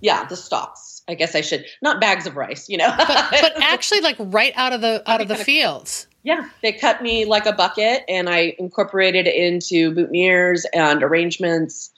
[0.00, 1.02] Yeah, the stalks.
[1.08, 2.94] I guess I should not bags of rice, you know.
[2.96, 3.08] but,
[3.40, 6.06] but actually, like right out of the out of the fields.
[6.22, 11.90] Yeah, they cut me like a bucket, and I incorporated it into boutonnieres and arrangements,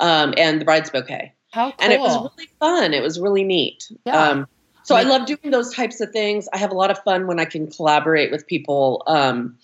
[0.00, 1.32] um, and the bride's bouquet.
[1.52, 1.76] How cool!
[1.78, 2.92] And it was really fun.
[2.92, 3.90] It was really neat.
[4.04, 4.20] Yeah.
[4.20, 4.48] Um,
[4.86, 6.48] so I love doing those types of things.
[6.52, 9.02] I have a lot of fun when I can collaborate with people.
[9.06, 9.58] Um,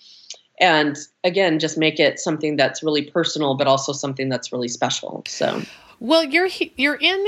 [0.61, 5.23] and again just make it something that's really personal but also something that's really special
[5.27, 5.63] so
[5.99, 7.27] well you're you're in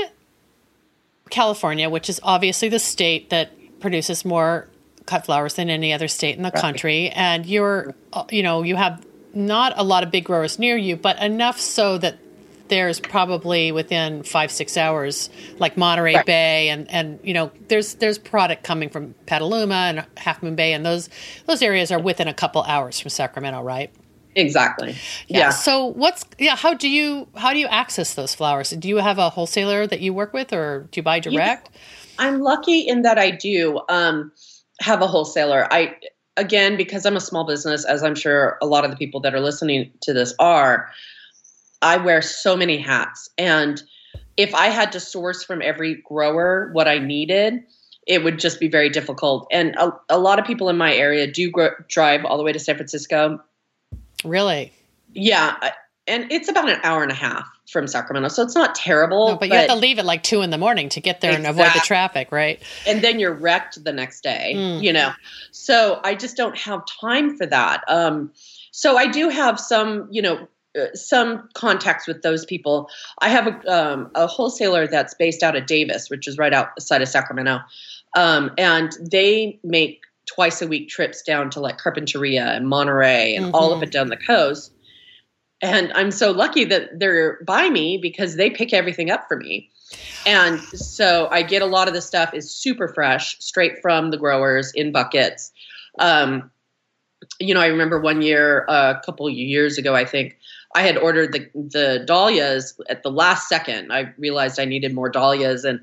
[1.29, 4.67] california which is obviously the state that produces more
[5.07, 6.61] cut flowers than any other state in the right.
[6.61, 7.95] country and you're
[8.29, 9.03] you know you have
[9.33, 12.17] not a lot of big growers near you but enough so that
[12.67, 16.25] there's probably within five six hours like monterey right.
[16.25, 20.73] bay and and you know there's there's product coming from petaluma and half moon bay
[20.73, 21.09] and those
[21.45, 23.91] those areas are within a couple hours from sacramento right
[24.35, 24.95] exactly
[25.27, 25.39] yeah.
[25.39, 25.49] yeah.
[25.49, 29.17] so what's yeah how do you how do you access those flowers do you have
[29.17, 31.69] a wholesaler that you work with or do you buy direct
[32.19, 34.31] i'm lucky in that i do um,
[34.81, 35.95] have a wholesaler i
[36.35, 39.33] again because i'm a small business as i'm sure a lot of the people that
[39.33, 40.89] are listening to this are
[41.85, 43.29] I wear so many hats.
[43.37, 43.81] And
[44.37, 47.63] if I had to source from every grower what I needed,
[48.07, 49.47] it would just be very difficult.
[49.51, 51.53] And a, a lot of people in my area do
[51.87, 53.39] drive all the way to San Francisco.
[54.23, 54.73] Really?
[55.13, 55.71] Yeah.
[56.07, 58.29] And it's about an hour and a half from Sacramento.
[58.29, 59.27] So it's not terrible.
[59.27, 61.21] No, but, but, you have to leave at like two in the morning to get
[61.21, 61.49] there exactly.
[61.49, 62.63] and avoid the traffic, right?
[62.87, 64.81] And then you're wrecked the next day, mm.
[64.81, 65.11] you know?
[65.51, 67.83] So I just don't have time for that.
[67.87, 68.31] Um,
[68.71, 70.47] so I do have some, you know,
[70.93, 72.89] some contacts with those people.
[73.19, 77.01] I have a, um, a, wholesaler that's based out of Davis, which is right outside
[77.01, 77.59] of Sacramento,
[78.15, 83.47] um, and they make twice a week trips down to like Carpinteria and Monterey and
[83.47, 83.55] mm-hmm.
[83.55, 84.71] all of it down the coast.
[85.61, 89.69] And I'm so lucky that they're by me because they pick everything up for me.
[90.25, 94.17] And so I get a lot of the stuff is super fresh, straight from the
[94.17, 95.51] growers in buckets.
[95.99, 96.51] Um,
[97.39, 100.37] you know, I remember one year, uh, a couple years ago, I think,
[100.75, 103.91] I had ordered the the dahlias at the last second.
[103.91, 105.79] I realized I needed more dahlias, and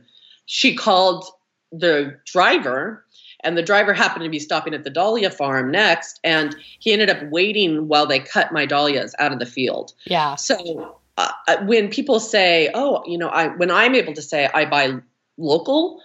[0.47, 1.25] she called
[1.73, 3.05] the driver,
[3.41, 7.09] and the driver happened to be stopping at the dahlia farm next, and he ended
[7.09, 9.95] up waiting while they cut my dahlias out of the field.
[10.05, 10.37] Yeah.
[10.37, 14.67] So uh, when people say, "Oh, you know," I when I'm able to say I
[14.67, 14.99] buy
[15.39, 16.03] local,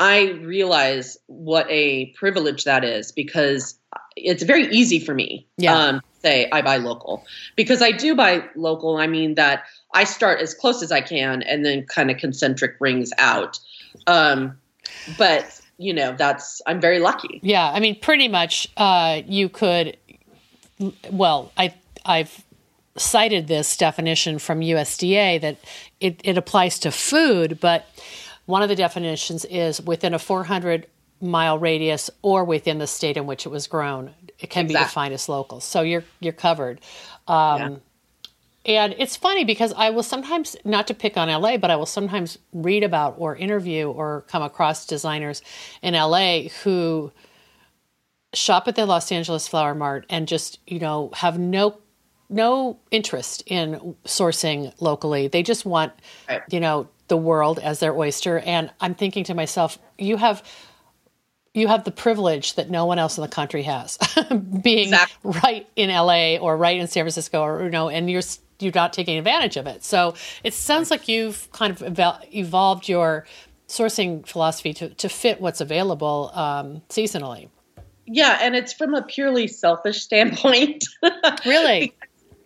[0.00, 3.78] I realize what a privilege that is because
[4.16, 5.46] it's very easy for me.
[5.58, 5.76] Yeah.
[5.76, 8.96] Um, say I buy local because I do buy local.
[8.96, 12.76] I mean that I start as close as I can and then kind of concentric
[12.80, 13.60] rings out.
[14.06, 14.58] Um,
[15.18, 17.40] but you know, that's I'm very lucky.
[17.42, 19.98] Yeah, I mean, pretty much uh, you could.
[21.10, 21.74] Well, I
[22.06, 22.42] I've
[22.96, 25.58] cited this definition from USDA that
[26.00, 27.86] it, it applies to food, but
[28.50, 30.86] one of the definitions is within a 400
[31.20, 34.14] mile radius or within the state in which it was grown.
[34.38, 34.74] It can exactly.
[34.74, 35.60] be defined as local.
[35.60, 36.80] So you're you're covered.
[37.26, 37.76] Um, yeah.
[38.66, 41.86] And it's funny because I will sometimes, not to pick on LA, but I will
[41.86, 45.40] sometimes read about or interview or come across designers
[45.82, 47.10] in LA who
[48.34, 51.78] shop at the Los Angeles Flower Mart and just, you know, have no
[52.30, 55.28] no interest in sourcing locally.
[55.28, 55.92] They just want,
[56.28, 56.42] Right.
[56.50, 58.38] you know, the world as their oyster.
[58.38, 60.42] And I'm thinking to myself, you have
[61.52, 63.98] you have the privilege that no one else in the country has,
[64.62, 65.32] being Exactly.
[65.44, 68.22] right in LA or right in San Francisco, or you know, and you're
[68.60, 69.82] you're not taking advantage of it.
[69.82, 70.14] So
[70.44, 73.26] it sounds like you've kind of evol- evolved your
[73.66, 77.48] sourcing philosophy to to fit what's available um, seasonally.
[78.06, 80.84] Yeah, and it's from a purely selfish standpoint.
[81.46, 81.94] Really,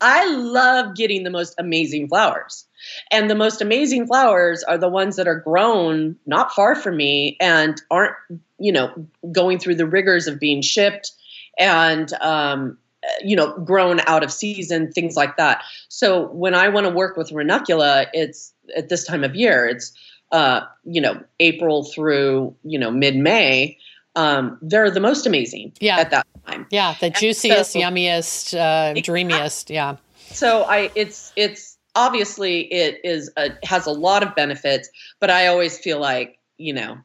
[0.00, 2.66] I love getting the most amazing flowers.
[3.10, 7.36] And the most amazing flowers are the ones that are grown not far from me
[7.40, 8.14] and aren't,
[8.58, 8.92] you know,
[9.32, 11.12] going through the rigors of being shipped
[11.58, 12.76] and, um,
[13.22, 15.62] you know, grown out of season, things like that.
[15.88, 19.92] So when I want to work with Ranunculus, it's at this time of year, it's,
[20.32, 23.78] uh, you know, April through, you know, mid May.
[24.16, 25.98] Um, they're the most amazing Yeah.
[25.98, 26.66] at that time.
[26.70, 29.70] yeah, the juiciest, so- yummiest, uh, dreamiest.
[29.70, 34.88] Yeah, so i it's it's obviously it is a, has a lot of benefits
[35.20, 36.98] but i always feel like you know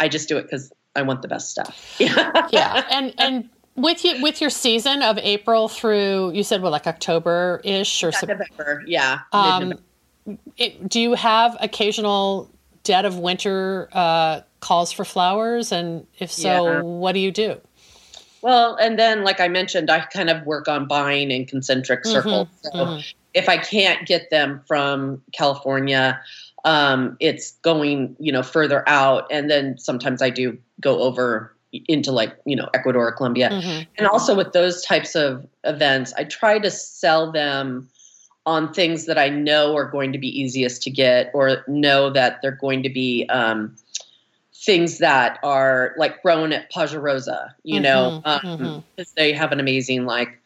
[0.00, 4.04] i just do it because i want the best stuff yeah yeah, and and with
[4.04, 8.26] you with your season of April through you said well like October ish or so,
[8.26, 9.72] november yeah um,
[10.56, 12.50] it, do you have occasional
[12.82, 16.80] dead of winter uh, calls for flowers and if so Yeah.
[16.82, 17.60] what do you do
[18.44, 22.46] well and then like i mentioned i kind of work on buying in concentric circles
[22.60, 23.14] so mhm.
[23.32, 26.20] if i can't get them from california
[26.66, 31.54] um, it's going you know further out and then sometimes i do go over
[31.88, 33.86] into like you know ecuador or colombia Mhm.
[33.98, 37.88] and also with those types of events i try to sell them
[38.46, 42.40] on things that i know are going to be easiest to get or know that
[42.42, 43.74] they're going to be um,
[44.64, 48.82] things that are like grown at pajarosa you know Mhm, um, mhm.
[48.96, 50.38] 'cause they have an amazing like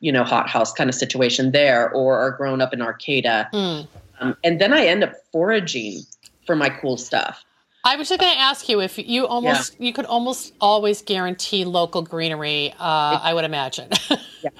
[0.00, 3.86] you know hothouse kind of situation there or are grown up in arcata Mm.
[4.20, 6.00] um, and then i end up foraging
[6.46, 7.44] for my cool stuff
[7.84, 11.64] I was just going to ask you if you almost you could almost always guarantee
[11.64, 12.72] local greenery.
[12.78, 13.90] Uh, I would imagine.
[14.44, 14.50] Yeah.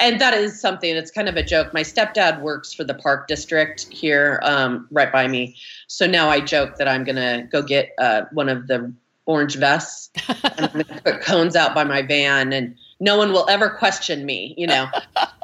[0.00, 1.72] And that is something, it's kind of a joke.
[1.72, 5.56] My stepdad works for the park district here um, right by me.
[5.88, 8.92] So now I joke that I'm going to go get uh, one of the
[9.26, 13.32] orange vests and I'm going to put cones out by my van and no one
[13.32, 14.86] will ever question me, you know.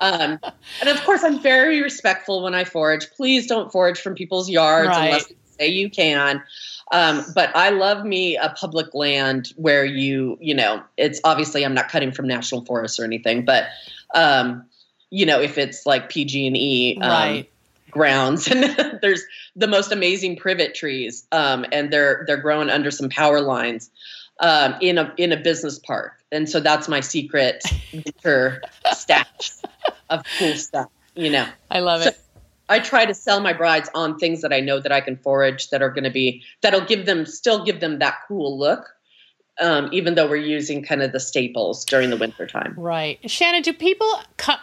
[0.01, 0.39] Um,
[0.81, 3.11] and of course, I'm very respectful when I forage.
[3.11, 5.07] Please don't forage from people's yards Right.
[5.07, 6.43] unless you say you can.
[6.93, 11.75] Um, but I love me a public land where you, you know, it's obviously I'm
[11.75, 13.65] not cutting from national forests or anything, but
[14.15, 14.67] um,
[15.11, 17.51] you know, if it's like PG and E um, Right.
[17.95, 19.23] Grounds, and there's
[19.57, 23.91] the most amazing privet trees, um, and they're they're growing under some power lines
[24.41, 28.61] um, in a in a business park, and so that's my secret winter
[28.93, 29.53] stash
[30.11, 30.89] of cool stuff.
[31.15, 32.19] You know, I love So- it.
[32.67, 35.69] I try to sell my brides on things that I know that I can forage
[35.69, 38.89] that are going to be that'll give them still give them that cool look,
[39.61, 42.75] um, even though we're using kind of the staples during the winter time.
[42.77, 43.19] Right.
[43.31, 44.09] Shannon, do people,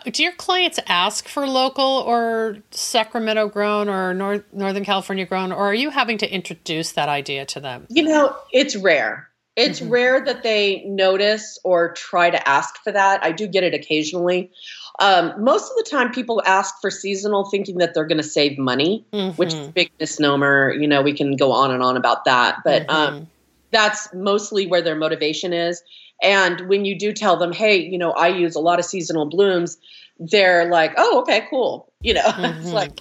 [0.05, 5.67] do your clients ask for local or Sacramento grown or North, Northern California grown, or
[5.67, 7.87] are you having to introduce that idea to them?
[7.89, 9.29] You know, it's rare.
[9.57, 9.91] It's Mhm.
[9.91, 13.23] rare that they notice or try to ask for that.
[13.23, 14.49] I do get it occasionally.
[14.99, 18.57] Um, most of the time, people ask for seasonal thinking that they're going to save
[18.57, 19.73] money, which is a Mhm.
[19.73, 20.73] big misnomer.
[20.73, 22.59] You know, we can go on and on about that.
[22.63, 23.27] But um, Mhm.
[23.71, 25.81] That's mostly where their motivation is.
[26.21, 29.27] And when you do tell them, hey, you know, I use a lot of seasonal
[29.27, 29.77] blooms,
[30.19, 31.91] they're like, oh, okay, cool.
[32.01, 32.73] You know, it's Mhm.
[32.73, 32.91] like,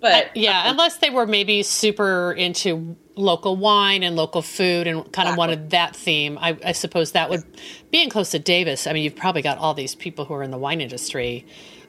[0.00, 5.28] but yeah, unless they were maybe super into local wine and local food and kind
[5.28, 6.38] of wanted that theme.
[6.40, 7.42] I, I suppose that would,
[7.90, 10.52] being close to Davis, I mean, you've probably got all these people who are in
[10.52, 11.44] the wine industry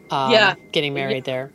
[0.10, 0.56] um, Yeah.
[0.72, 1.52] getting married there.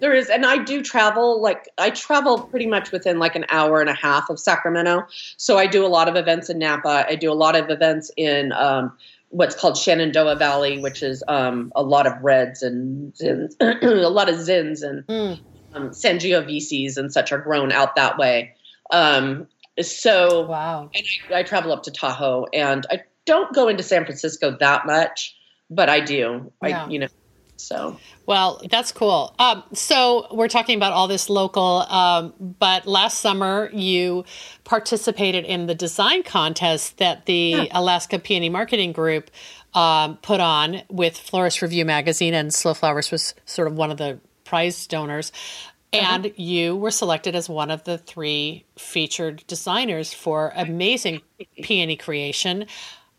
[0.00, 1.40] There is, and I do travel.
[1.42, 5.06] Like I travel pretty much within like an hour and a half of Sacramento.
[5.36, 7.04] So I do a lot of events in Napa.
[7.08, 8.96] I do a lot of events in um,
[9.30, 14.28] what's called Shenandoah Valley, which is um, a lot of reds and zins, a lot
[14.28, 15.40] of zins and Mm.
[15.72, 18.54] um, Sangioveses and such are grown out that way.
[18.90, 19.48] Um,
[19.80, 20.90] so Wow.
[20.94, 24.86] and I, I travel up to Tahoe, and I don't go into San Francisco that
[24.86, 25.36] much,
[25.70, 26.52] but I do.
[26.64, 26.84] Yeah.
[26.84, 27.08] I you know
[27.60, 27.98] so.
[28.26, 29.34] Well, that's cool.
[29.38, 34.24] Um, so we're talking about all this local, um, but last summer you
[34.64, 39.30] participated in the design contest that the Alaska Peony Marketing Group
[39.74, 43.98] um, put on with Florist Review magazine, and Slow Flowers was sort of one of
[43.98, 45.32] the prize donors.
[45.90, 51.22] And you were selected as one of the three featured designers for amazing
[51.62, 52.66] peony creation.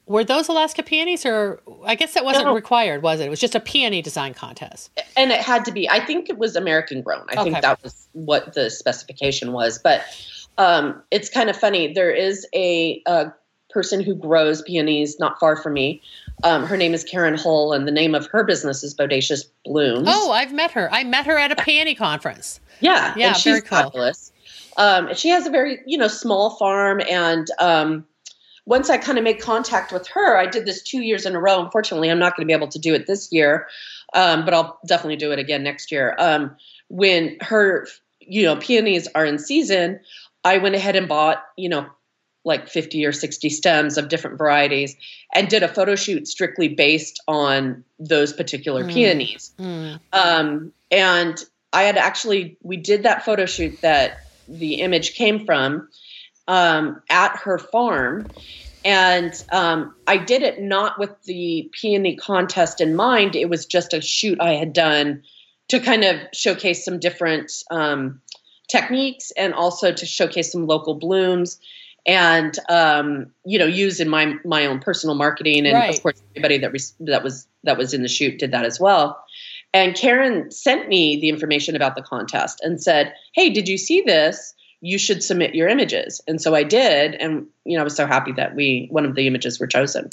[0.10, 2.54] Were those Alaska peonies, or I guess that wasn't No.
[2.54, 3.28] required, was it?
[3.28, 4.90] It was just a peony design contest.
[5.16, 7.44] and it had to be i think it was american grown i Okay.
[7.52, 10.02] think that was what the specification was but
[10.58, 13.32] um, it's kind of funny there is a, a
[13.70, 16.02] person who grows peonies not far from me
[16.44, 20.08] um, her name is karen hull and the name of her business is bodacious blooms
[20.10, 20.92] Oh, I've met her.
[20.92, 22.60] I met her at a peony conference.
[22.80, 23.78] yeah Yeah, and she's very cool.
[23.84, 24.32] fabulous
[24.78, 28.06] um, and she has a very you know small farm and um,
[28.70, 31.40] once i kind of made contact with her i did this two years in a
[31.40, 33.68] row unfortunately i'm not going to be able to do it this year
[34.14, 36.56] um, but i'll definitely do it again next year um,
[36.88, 37.88] when her
[38.22, 40.00] you know peonies are in season
[40.46, 41.86] i went ahead and bought you know
[42.46, 44.96] like 50 or 60 stems of different varieties
[45.36, 48.94] and did a photo shoot strictly based on those particular Mm.
[48.94, 50.00] peonies Mm.
[50.14, 51.44] um, and
[51.74, 54.18] I had actually we did that photo shoot that
[54.48, 55.90] the image came from
[56.50, 58.30] um, at her farm,
[58.84, 63.36] and um, I did it not with the peony contest in mind.
[63.36, 65.22] It was just a shoot I had done
[65.70, 68.22] to kind of showcase some different um,
[68.68, 71.60] techniques and also to showcase some local blooms
[72.06, 75.96] and um, you know use in my my own personal marketing and Right.
[75.96, 78.80] of course everybody that res- that was that was in the shoot did that as
[78.80, 79.22] well
[79.74, 84.02] and Karen sent me the information about the contest and said, "Hey, did you see
[84.02, 84.56] this?
[84.82, 88.06] You should submit your images." And so I did, and you know I was so
[88.06, 90.10] happy that we one of the images were chosen.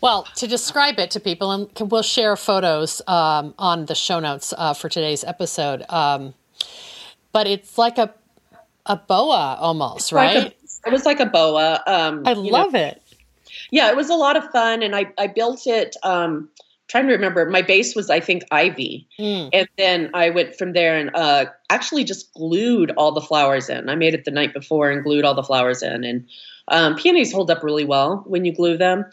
[0.00, 4.52] Well, to describe it to people, and we'll share photos um, on the show notes
[4.56, 5.84] uh, for today's episode.
[5.88, 6.34] Um,
[7.32, 8.12] but it's like a
[8.86, 10.46] a boa almost, Like right?
[10.52, 11.82] a- it was like a boa.
[11.86, 13.02] Um, I you know, love it.
[13.70, 15.96] yeah, it was a lot of fun, and I I built it.
[16.02, 16.48] Um,
[16.90, 19.50] trying to remember, my base was I think ivy, Mm.
[19.52, 23.88] and then I went from there and uh, actually just glued all the flowers in.
[23.88, 26.26] I made it the night before and glued all the flowers in, and
[26.68, 29.04] um, peonies hold up really well when you glue them,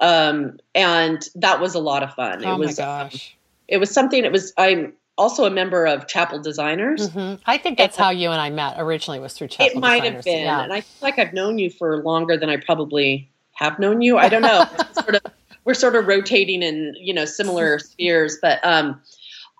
[0.00, 2.44] um, and that was a lot of fun.
[2.44, 3.36] Oh it was um, my gosh.
[3.68, 4.24] it was something.
[4.24, 7.08] It was I'm also a member of Chapel Designers.
[7.08, 10.00] hmm I think that's how you and I met originally was through Chapel It might
[10.00, 10.14] Designers.
[10.16, 10.62] have been, Yeah.
[10.64, 14.18] and I feel like I've known you for longer than I probably have known you.
[14.18, 14.64] I don't know.
[14.92, 15.22] Sort of,
[15.66, 18.98] we're sort of rotating in you know similar spheres, but um,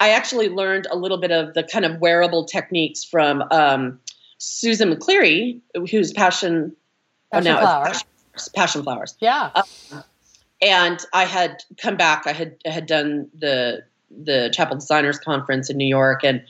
[0.00, 4.00] I actually learned a little bit of the kind of wearable techniques from um,
[4.38, 6.74] Susan McLeary, who's passion.
[7.32, 7.84] oh, Passion now it's Flower.
[7.84, 8.08] passion,
[8.54, 9.50] passion flowers, yeah.
[10.62, 12.26] and I had come back.
[12.26, 16.42] I had I had done the the Chapel Designers Conference in New York, and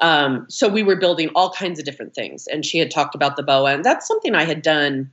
[0.00, 2.46] um, so we were building all kinds of different things.
[2.46, 5.10] And she had talked about the boa, and that's something I had done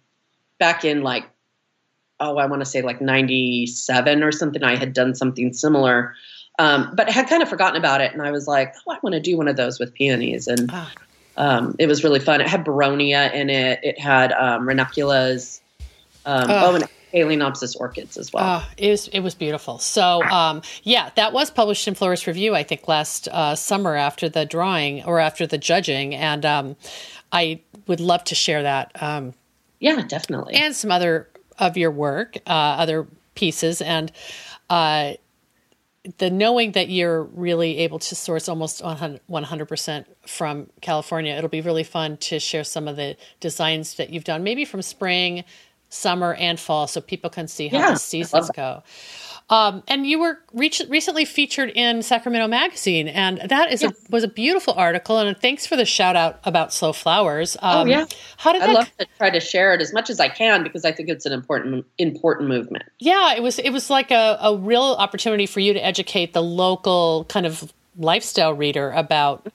[0.57, 1.25] back in like
[2.19, 4.63] oh, I want to say like '97 or something.
[4.63, 6.13] I had done something similar.
[6.57, 8.97] Um, but I had kind of forgotten about it, and I was like, "Oh, I
[9.01, 10.91] want to do one of those with peonies," and Ah.
[11.37, 12.41] um, it was really fun.
[12.41, 13.79] It had Boronia in it.
[13.83, 15.61] It had um, ranunculus.
[16.25, 16.71] Um, Oh.
[16.71, 18.61] oh, and Phalaenopsis orchids as well.
[18.61, 19.79] Oh, it was it was beautiful.
[19.79, 24.27] So um, yeah, that was published in Florist Review, I think, last uh, summer after
[24.29, 26.75] the drawing or after the judging, and um,
[27.31, 29.33] I would love to share that um,
[29.79, 30.55] yeah, definitely.
[30.55, 34.11] and some other of your work, uh, other pieces, and
[34.69, 35.13] uh,
[36.17, 41.33] the knowing that you're really able to source almost 100 percent from California.
[41.33, 44.81] It'll be really fun to share some of the designs that you've done, maybe from
[44.81, 45.43] spring,
[45.89, 48.53] summer, and fall, so people can see how Yeah, the seasons that.
[49.51, 54.23] Um, and you were reach, recently featured in Sacramento Magazine, and that is a was
[54.23, 55.17] a beautiful article.
[55.17, 57.57] And thanks for the shout out about slow flowers.
[57.63, 58.05] oh Um, yeah,
[58.37, 58.73] how did I that?
[58.73, 61.25] love to try to share it as much as I can because I think it's
[61.25, 62.83] an important important movement.
[62.99, 66.43] yeah, it was it was like a, a real opportunity for you to educate the
[66.43, 69.47] local kind of lifestyle reader about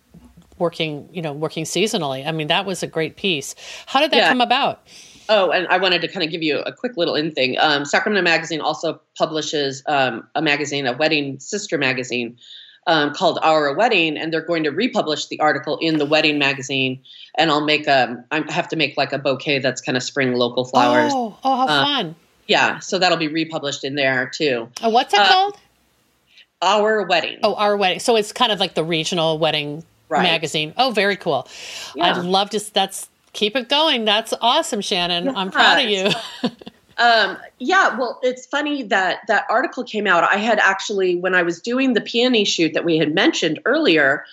[0.58, 2.26] working, you know, working seasonally.
[2.26, 3.54] I mean, that was a great piece.
[3.86, 4.28] How did that Yeah.
[4.28, 4.82] come about?
[5.28, 7.56] Oh, and I wanted to kind of give you a quick little in thing.
[7.58, 12.36] Um, Sacramento Magazine also publishes um, a magazine, a wedding sister magazine
[12.86, 17.00] um, called Our Wedding, and they're going to republish the article in the wedding magazine.
[17.38, 20.34] And I'll make a, I have to make like a bouquet that's kind of spring
[20.34, 21.12] local flowers.
[21.14, 22.14] Oh, oh, how Uh, fun!
[22.46, 24.68] Yeah, so that'll be republished in there too.
[24.82, 25.56] Oh, what's it uh, called?
[26.60, 27.38] Our Wedding.
[27.42, 28.00] Oh, our wedding.
[28.00, 30.22] So it's kind of like the regional wedding Right.
[30.22, 30.74] magazine.
[30.76, 31.48] Oh, very cool.
[31.94, 32.04] Yeah.
[32.14, 32.60] I'd love to.
[32.74, 34.04] That's keep it going.
[34.04, 35.36] That's awesome, Shannon.
[35.36, 36.08] I'm proud of you.
[36.96, 40.22] Um, yeah, well, it's funny that that article came out.
[40.24, 44.24] I had actually, when I was doing the peony shoot that we had mentioned earlier,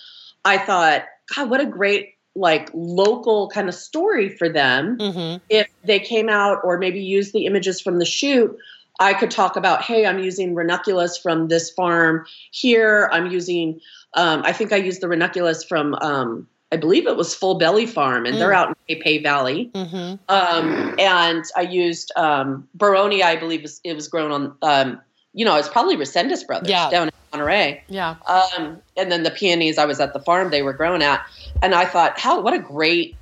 [0.45, 4.97] I thought, God, what a great like local kind of story for them.
[4.99, 8.55] hmm If they came out or maybe used the images from the shoot,
[8.99, 13.09] I could talk about, hey, I'm using ranunculus from this farm here.
[13.11, 13.79] I'm using,
[14.13, 17.85] um, I think I used the ranunculus from um, I believe it was Full Belly
[17.85, 18.39] Farm, and mm.
[18.39, 19.69] they're out in Capay Valley.
[19.73, 20.15] Mm-hmm.
[20.29, 25.01] Um, and I used um, Boronia, I believe was, it was grown on, um,
[25.33, 26.89] you know, it's probably Resendiz Brothers yeah.
[26.89, 27.83] down in Monterey.
[27.89, 28.15] Yeah.
[28.25, 31.25] Um, and then the peonies, I was at the farm they were grown at,
[31.61, 33.15] and I thought, how what a great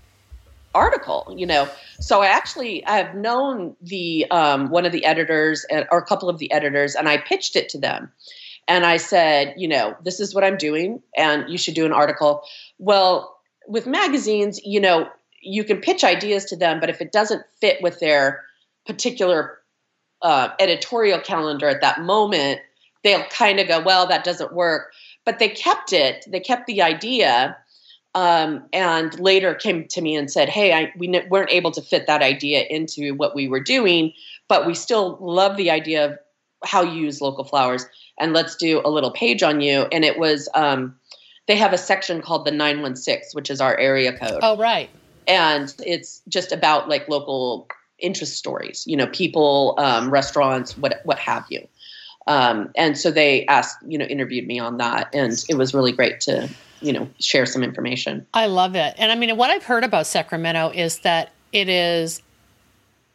[0.75, 1.67] article, you know.
[1.99, 6.05] So I actually I have known the um, one of the editors and, or a
[6.05, 8.11] couple of the editors, and I pitched it to them.
[8.67, 11.91] And I said, you know, this is what I'm doing, and you should do an
[11.91, 12.43] article.
[12.77, 13.38] Well,
[13.69, 15.07] with magazines, you know,
[15.41, 18.43] you can pitch ideas to them, but if it doesn't fit with their
[18.85, 19.59] particular
[20.21, 22.59] uh, editorial calendar at that moment,
[23.03, 24.91] they'll kind of go, well, that doesn't work.
[25.23, 27.55] But they kept it, they kept the idea,
[28.15, 31.81] um, and later came to me and said, hey, I, we n- weren't able to
[31.81, 34.13] fit that idea into what we were doing,
[34.47, 36.17] but we still love the idea of
[36.65, 37.85] how you use local flowers,
[38.19, 39.87] and let's do a little page on you.
[39.91, 40.98] And it was, um,
[41.49, 44.37] they have a section called the 916, which is our area code.
[44.43, 44.87] Oh, right.
[45.27, 51.17] And it's just about like local interest stories, you know, people, um, restaurants, what, what
[51.17, 51.67] have you.
[52.27, 55.09] Um, and so they asked, you know, interviewed me on that.
[55.11, 56.47] And it was really great to,
[56.81, 58.27] you know, share some information.
[58.35, 58.93] I love it.
[58.99, 62.21] And I mean, what I've heard about Sacramento is that it is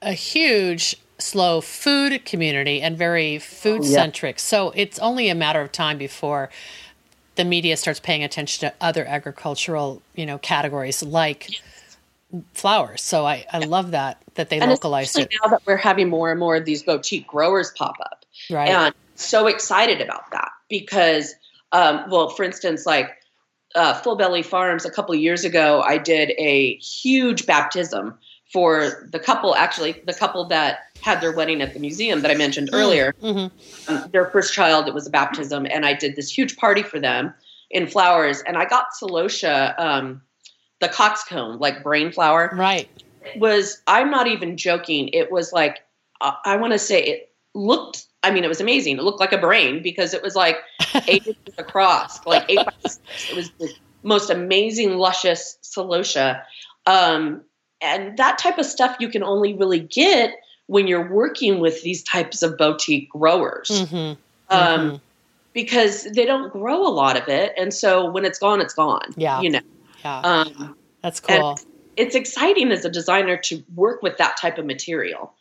[0.03, 4.37] a huge slow food community and very food centric.
[4.39, 4.41] Yeah.
[4.41, 6.51] So it's only a matter of time before
[7.37, 11.51] the media starts paying attention to other agricultural, you know, categories like
[12.53, 13.03] flowers.
[13.03, 15.33] So I, I love that that they and localized it.
[15.43, 18.69] Now that we're having more and more of these boutique growers pop up, right?
[18.69, 21.35] And so excited about that because,
[21.73, 23.11] um, well, for instance, like
[23.75, 28.19] uh, Full Belly Farms, a couple years ago, I did a huge baptism
[28.55, 29.57] for the couple.
[29.57, 33.13] Actually, the couple that had their wedding at the museum that I mentioned mm, earlier.
[33.21, 33.93] Mm-hmm.
[33.93, 37.01] Um, their first child, it was a baptism, and I did this huge party for
[37.01, 37.35] them
[37.73, 38.43] in flowers.
[38.47, 40.23] And I got celosia, um,
[40.81, 42.49] the coxcomb, like brain flower.
[42.55, 42.89] Right.
[43.25, 45.09] It was, I'm not even joking.
[45.09, 45.81] It was like,
[46.21, 48.99] uh, I want to say it looked, I mean, it was amazing.
[48.99, 50.59] It looked like a brain because it was like
[51.09, 53.01] eight inches across, like eight by six.
[53.31, 53.73] It was the
[54.05, 56.43] most amazing, luscious celosia.
[56.87, 57.43] Um,
[57.85, 60.35] and that type of stuff you can only really get
[60.67, 63.69] when you're working with these types of boutique growers.
[63.69, 63.97] Mm-hmm.
[63.97, 64.19] Um,
[64.51, 64.97] mm-hmm.
[65.53, 67.53] Because they don't grow a lot of it.
[67.57, 69.15] And so when it's gone, it's gone.
[69.17, 69.41] Yeah.
[69.41, 69.61] You know?
[70.05, 70.19] Yeah.
[70.21, 71.59] Um, That's cool.
[71.97, 75.33] It's exciting as a designer to work with that type of material.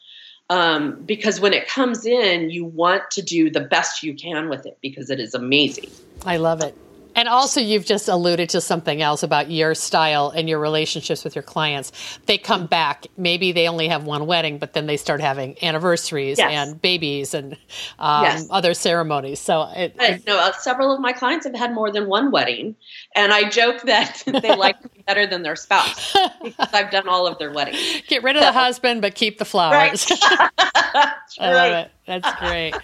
[0.49, 4.67] Um, because when it comes in, you want to do the best you can with
[4.67, 5.89] it because it is amazing.
[6.25, 6.77] I love it.
[7.16, 11.36] And also, you've just alluded to something else about your style and your relationships with
[11.36, 11.91] your clients.
[12.26, 13.07] They come back.
[13.18, 16.51] Maybe they only have one wedding, but then they start having anniversaries yes.
[16.51, 17.53] and babies and
[17.99, 18.47] um, yes.
[18.49, 19.39] other ceremonies.
[19.39, 19.95] So, it,
[20.26, 22.76] no, uh, several of my clients have had more than one wedding,
[23.16, 27.28] and I joke that they like me better than their spouse because I've done all
[27.28, 28.03] of their weddings.
[28.07, 30.07] Get rid of so, the husband, but keep the flowers.
[30.09, 30.20] Right.
[31.39, 31.91] I love it.
[32.06, 32.76] That's great.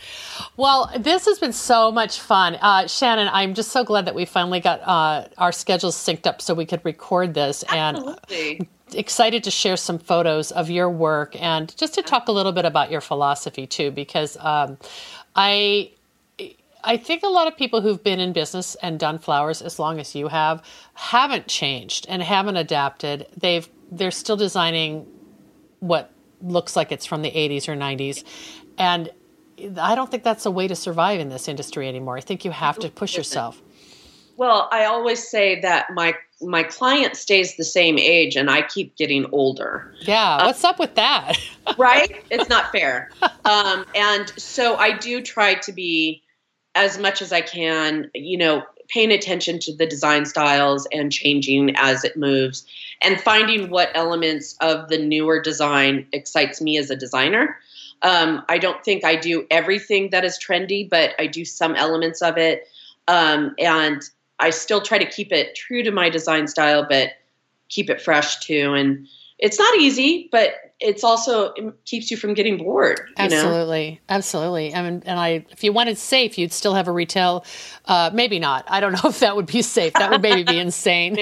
[0.57, 2.55] well, this has been so much fun.
[2.61, 6.41] Uh, Shannon, I'm just so glad that we finally got uh, our schedules synced up
[6.41, 7.63] so we could record this.
[7.67, 8.57] Absolutely.
[8.57, 12.51] And excited to share some photos of your work and just to talk a little
[12.51, 14.77] bit about your philosophy too, because um,
[15.35, 15.91] I.
[16.81, 19.99] I think a lot of people who've been in business and done flowers as long
[19.99, 20.63] as you have
[20.93, 23.27] haven't changed and haven't adapted.
[23.35, 25.05] They've they're still designing
[25.81, 26.09] what
[26.41, 28.23] looks like it's from the 80s or 90s
[28.79, 29.09] and
[29.77, 32.17] I don't think that's a way to survive in this industry anymore.
[32.17, 33.61] I think you have to push yourself.
[34.37, 38.95] Well, I always say that my my client stays the same age and I keep
[38.95, 39.93] getting older.
[39.99, 41.37] Yeah, uh, what's up with that?
[41.77, 42.23] right?
[42.31, 43.09] It's not fair.
[43.43, 46.23] Um, and so I do try to be
[46.75, 51.75] as much as I can, you know, paying attention to the design styles and changing
[51.75, 52.65] as it moves
[53.01, 57.57] and finding what elements of the newer design excites me as a designer.
[58.01, 62.21] Um, I don't think I do everything that is trendy, but I do some elements
[62.21, 62.67] of it.
[63.07, 64.01] Um, and
[64.39, 67.09] I still try to keep it true to my design style, but
[67.67, 68.73] keep it fresh too.
[68.73, 73.01] And it's not easy, but it's also it keeps you from getting bored.
[73.17, 74.15] absolutely, know?
[74.15, 74.73] absolutely.
[74.73, 77.45] I mean, and I, if you wanted safe, you'd still have a retail.
[77.85, 78.65] Uh, maybe not.
[78.67, 79.93] I don't know if that would be safe.
[79.93, 81.15] That would maybe be insane.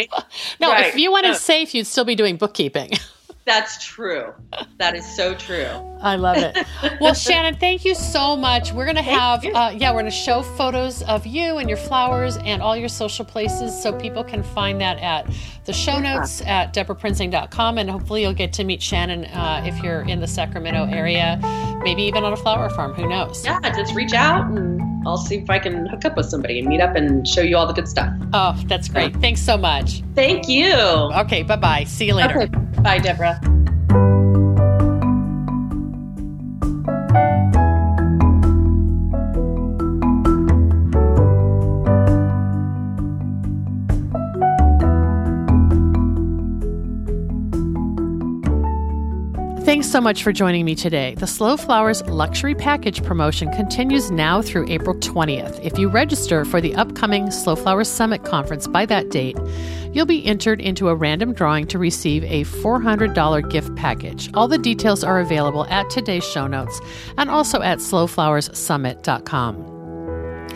[0.59, 0.87] no, right.
[0.87, 1.33] if you wanted no.
[1.35, 2.91] safe, you'd still be doing bookkeeping.
[3.47, 4.33] That's true.
[4.77, 5.69] That is so true.
[6.01, 6.57] I love it.
[6.99, 8.73] Well, Shannon, thank you so much.
[8.73, 11.77] We're going to have, uh, yeah, we're going to show photos of you and your
[11.77, 15.31] flowers and all your social places so people can find that at
[15.63, 17.77] the show notes at debraprinzing.com.
[17.77, 21.39] And hopefully you'll get to meet Shannon uh, if you're in the Sacramento area,
[21.83, 22.93] maybe even on a flower farm.
[22.95, 23.45] Who knows?
[23.45, 26.67] Yeah, just reach out and I'll see if I can hook up with somebody and
[26.67, 28.11] meet up and show you all the good stuff.
[28.33, 29.15] Oh, that's great.
[29.21, 30.03] Thanks so much.
[30.15, 30.73] Thank you.
[30.73, 31.85] Okay, bye bye.
[31.85, 32.41] See you later.
[32.41, 32.66] Okay.
[32.87, 33.56] Bye, Debra.
[49.77, 51.13] Thanks so much for joining me today.
[51.19, 55.63] The Slow Flowers Luxury Package promotion continues now through April 20th.
[55.63, 59.37] If you register for the upcoming Slow Flowers Summit conference by that date,
[59.93, 64.31] you'll be entered into a random drawing to receive a $400 gift package.
[64.33, 66.81] All the details are available at today's show notes
[67.19, 69.76] and also at slowflowerssummit.com.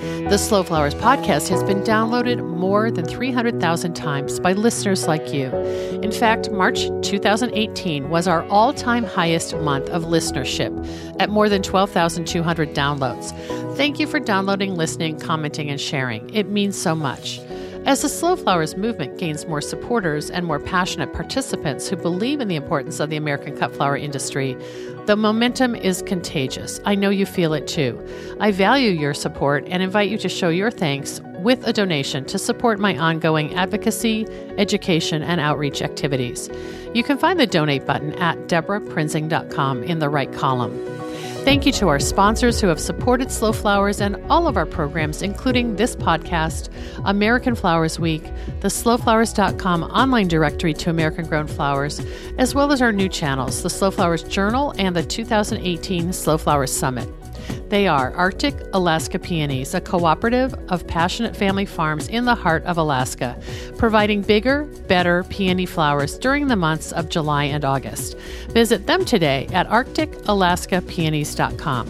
[0.01, 5.55] The Slow Flowers podcast has been downloaded more than 300,000 times by listeners like you.
[6.01, 10.71] In fact, March 2018 was our all time highest month of listenership
[11.19, 13.31] at more than 12,200 downloads.
[13.77, 16.33] Thank you for downloading, listening, commenting, and sharing.
[16.33, 17.39] It means so much.
[17.83, 22.47] As the Slow Flowers movement gains more supporters and more passionate participants who believe in
[22.47, 24.55] the importance of the American cut flower industry,
[25.07, 26.79] the momentum is contagious.
[26.85, 27.99] I know you feel it too.
[28.39, 32.37] I value your support and invite you to show your thanks with a donation to
[32.37, 34.27] support my ongoing advocacy,
[34.59, 36.51] education, and outreach activities.
[36.93, 41.00] You can find the donate button at debraprinzing.com in the right column.
[41.43, 45.23] Thank you to our sponsors who have supported Slow Flowers and all of our programs,
[45.23, 46.69] including this podcast,
[47.03, 48.23] American Flowers Week,
[48.59, 51.99] the slowflowers.com online directory to American grown flowers,
[52.37, 56.71] as well as our new channels, the Slow Flowers Journal and the 2018 Slow Flowers
[56.71, 57.09] Summit.
[57.71, 62.77] They are Arctic Alaska Peonies, a cooperative of passionate family farms in the heart of
[62.77, 63.39] Alaska,
[63.77, 68.17] providing bigger, better peony flowers during the months of July and August.
[68.49, 71.89] Visit them today at arcticalaskapeonies.com.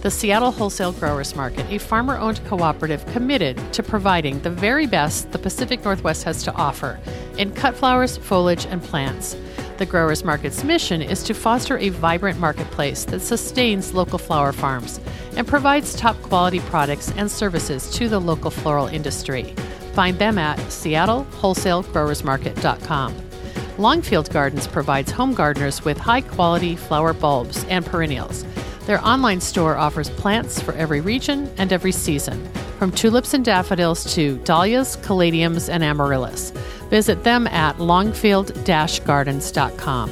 [0.00, 5.30] The Seattle Wholesale Growers Market, a farmer owned cooperative committed to providing the very best
[5.30, 6.98] the Pacific Northwest has to offer
[7.38, 9.36] in cut flowers, foliage, and plants.
[9.80, 15.00] The Growers Market's mission is to foster a vibrant marketplace that sustains local flower farms
[15.36, 19.54] and provides top quality products and services to the local floral industry.
[19.94, 23.14] Find them at seattlewholesalegrowersmarket.com.
[23.78, 28.44] Longfield Gardens provides home gardeners with high quality flower bulbs and perennials.
[28.84, 32.44] Their online store offers plants for every region and every season,
[32.78, 36.52] from tulips and daffodils to dahlias, caladiums, and amaryllis.
[36.90, 38.52] Visit them at longfield
[39.04, 40.10] gardens.com.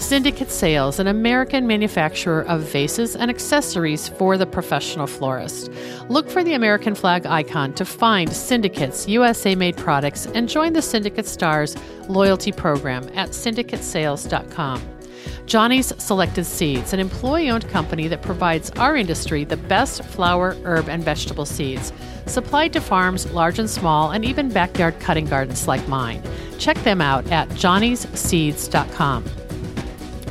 [0.00, 5.70] Syndicate Sales, an American manufacturer of vases and accessories for the professional florist.
[6.08, 10.82] Look for the American flag icon to find Syndicate's USA made products and join the
[10.82, 11.76] Syndicate Stars
[12.08, 14.99] loyalty program at syndicatesales.com.
[15.46, 20.88] Johnny's Selected Seeds, an employee owned company that provides our industry the best flower, herb,
[20.88, 21.92] and vegetable seeds,
[22.26, 26.22] supplied to farms large and small, and even backyard cutting gardens like mine.
[26.58, 29.24] Check them out at johnnyseeds.com.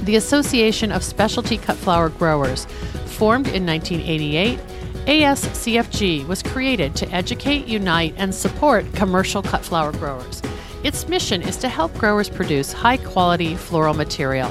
[0.03, 2.65] The Association of Specialty Cut Flower Growers,
[3.05, 4.59] formed in 1988,
[5.05, 10.41] ASCFG was created to educate, unite, and support commercial cut flower growers.
[10.83, 14.49] Its mission is to help growers produce high quality floral material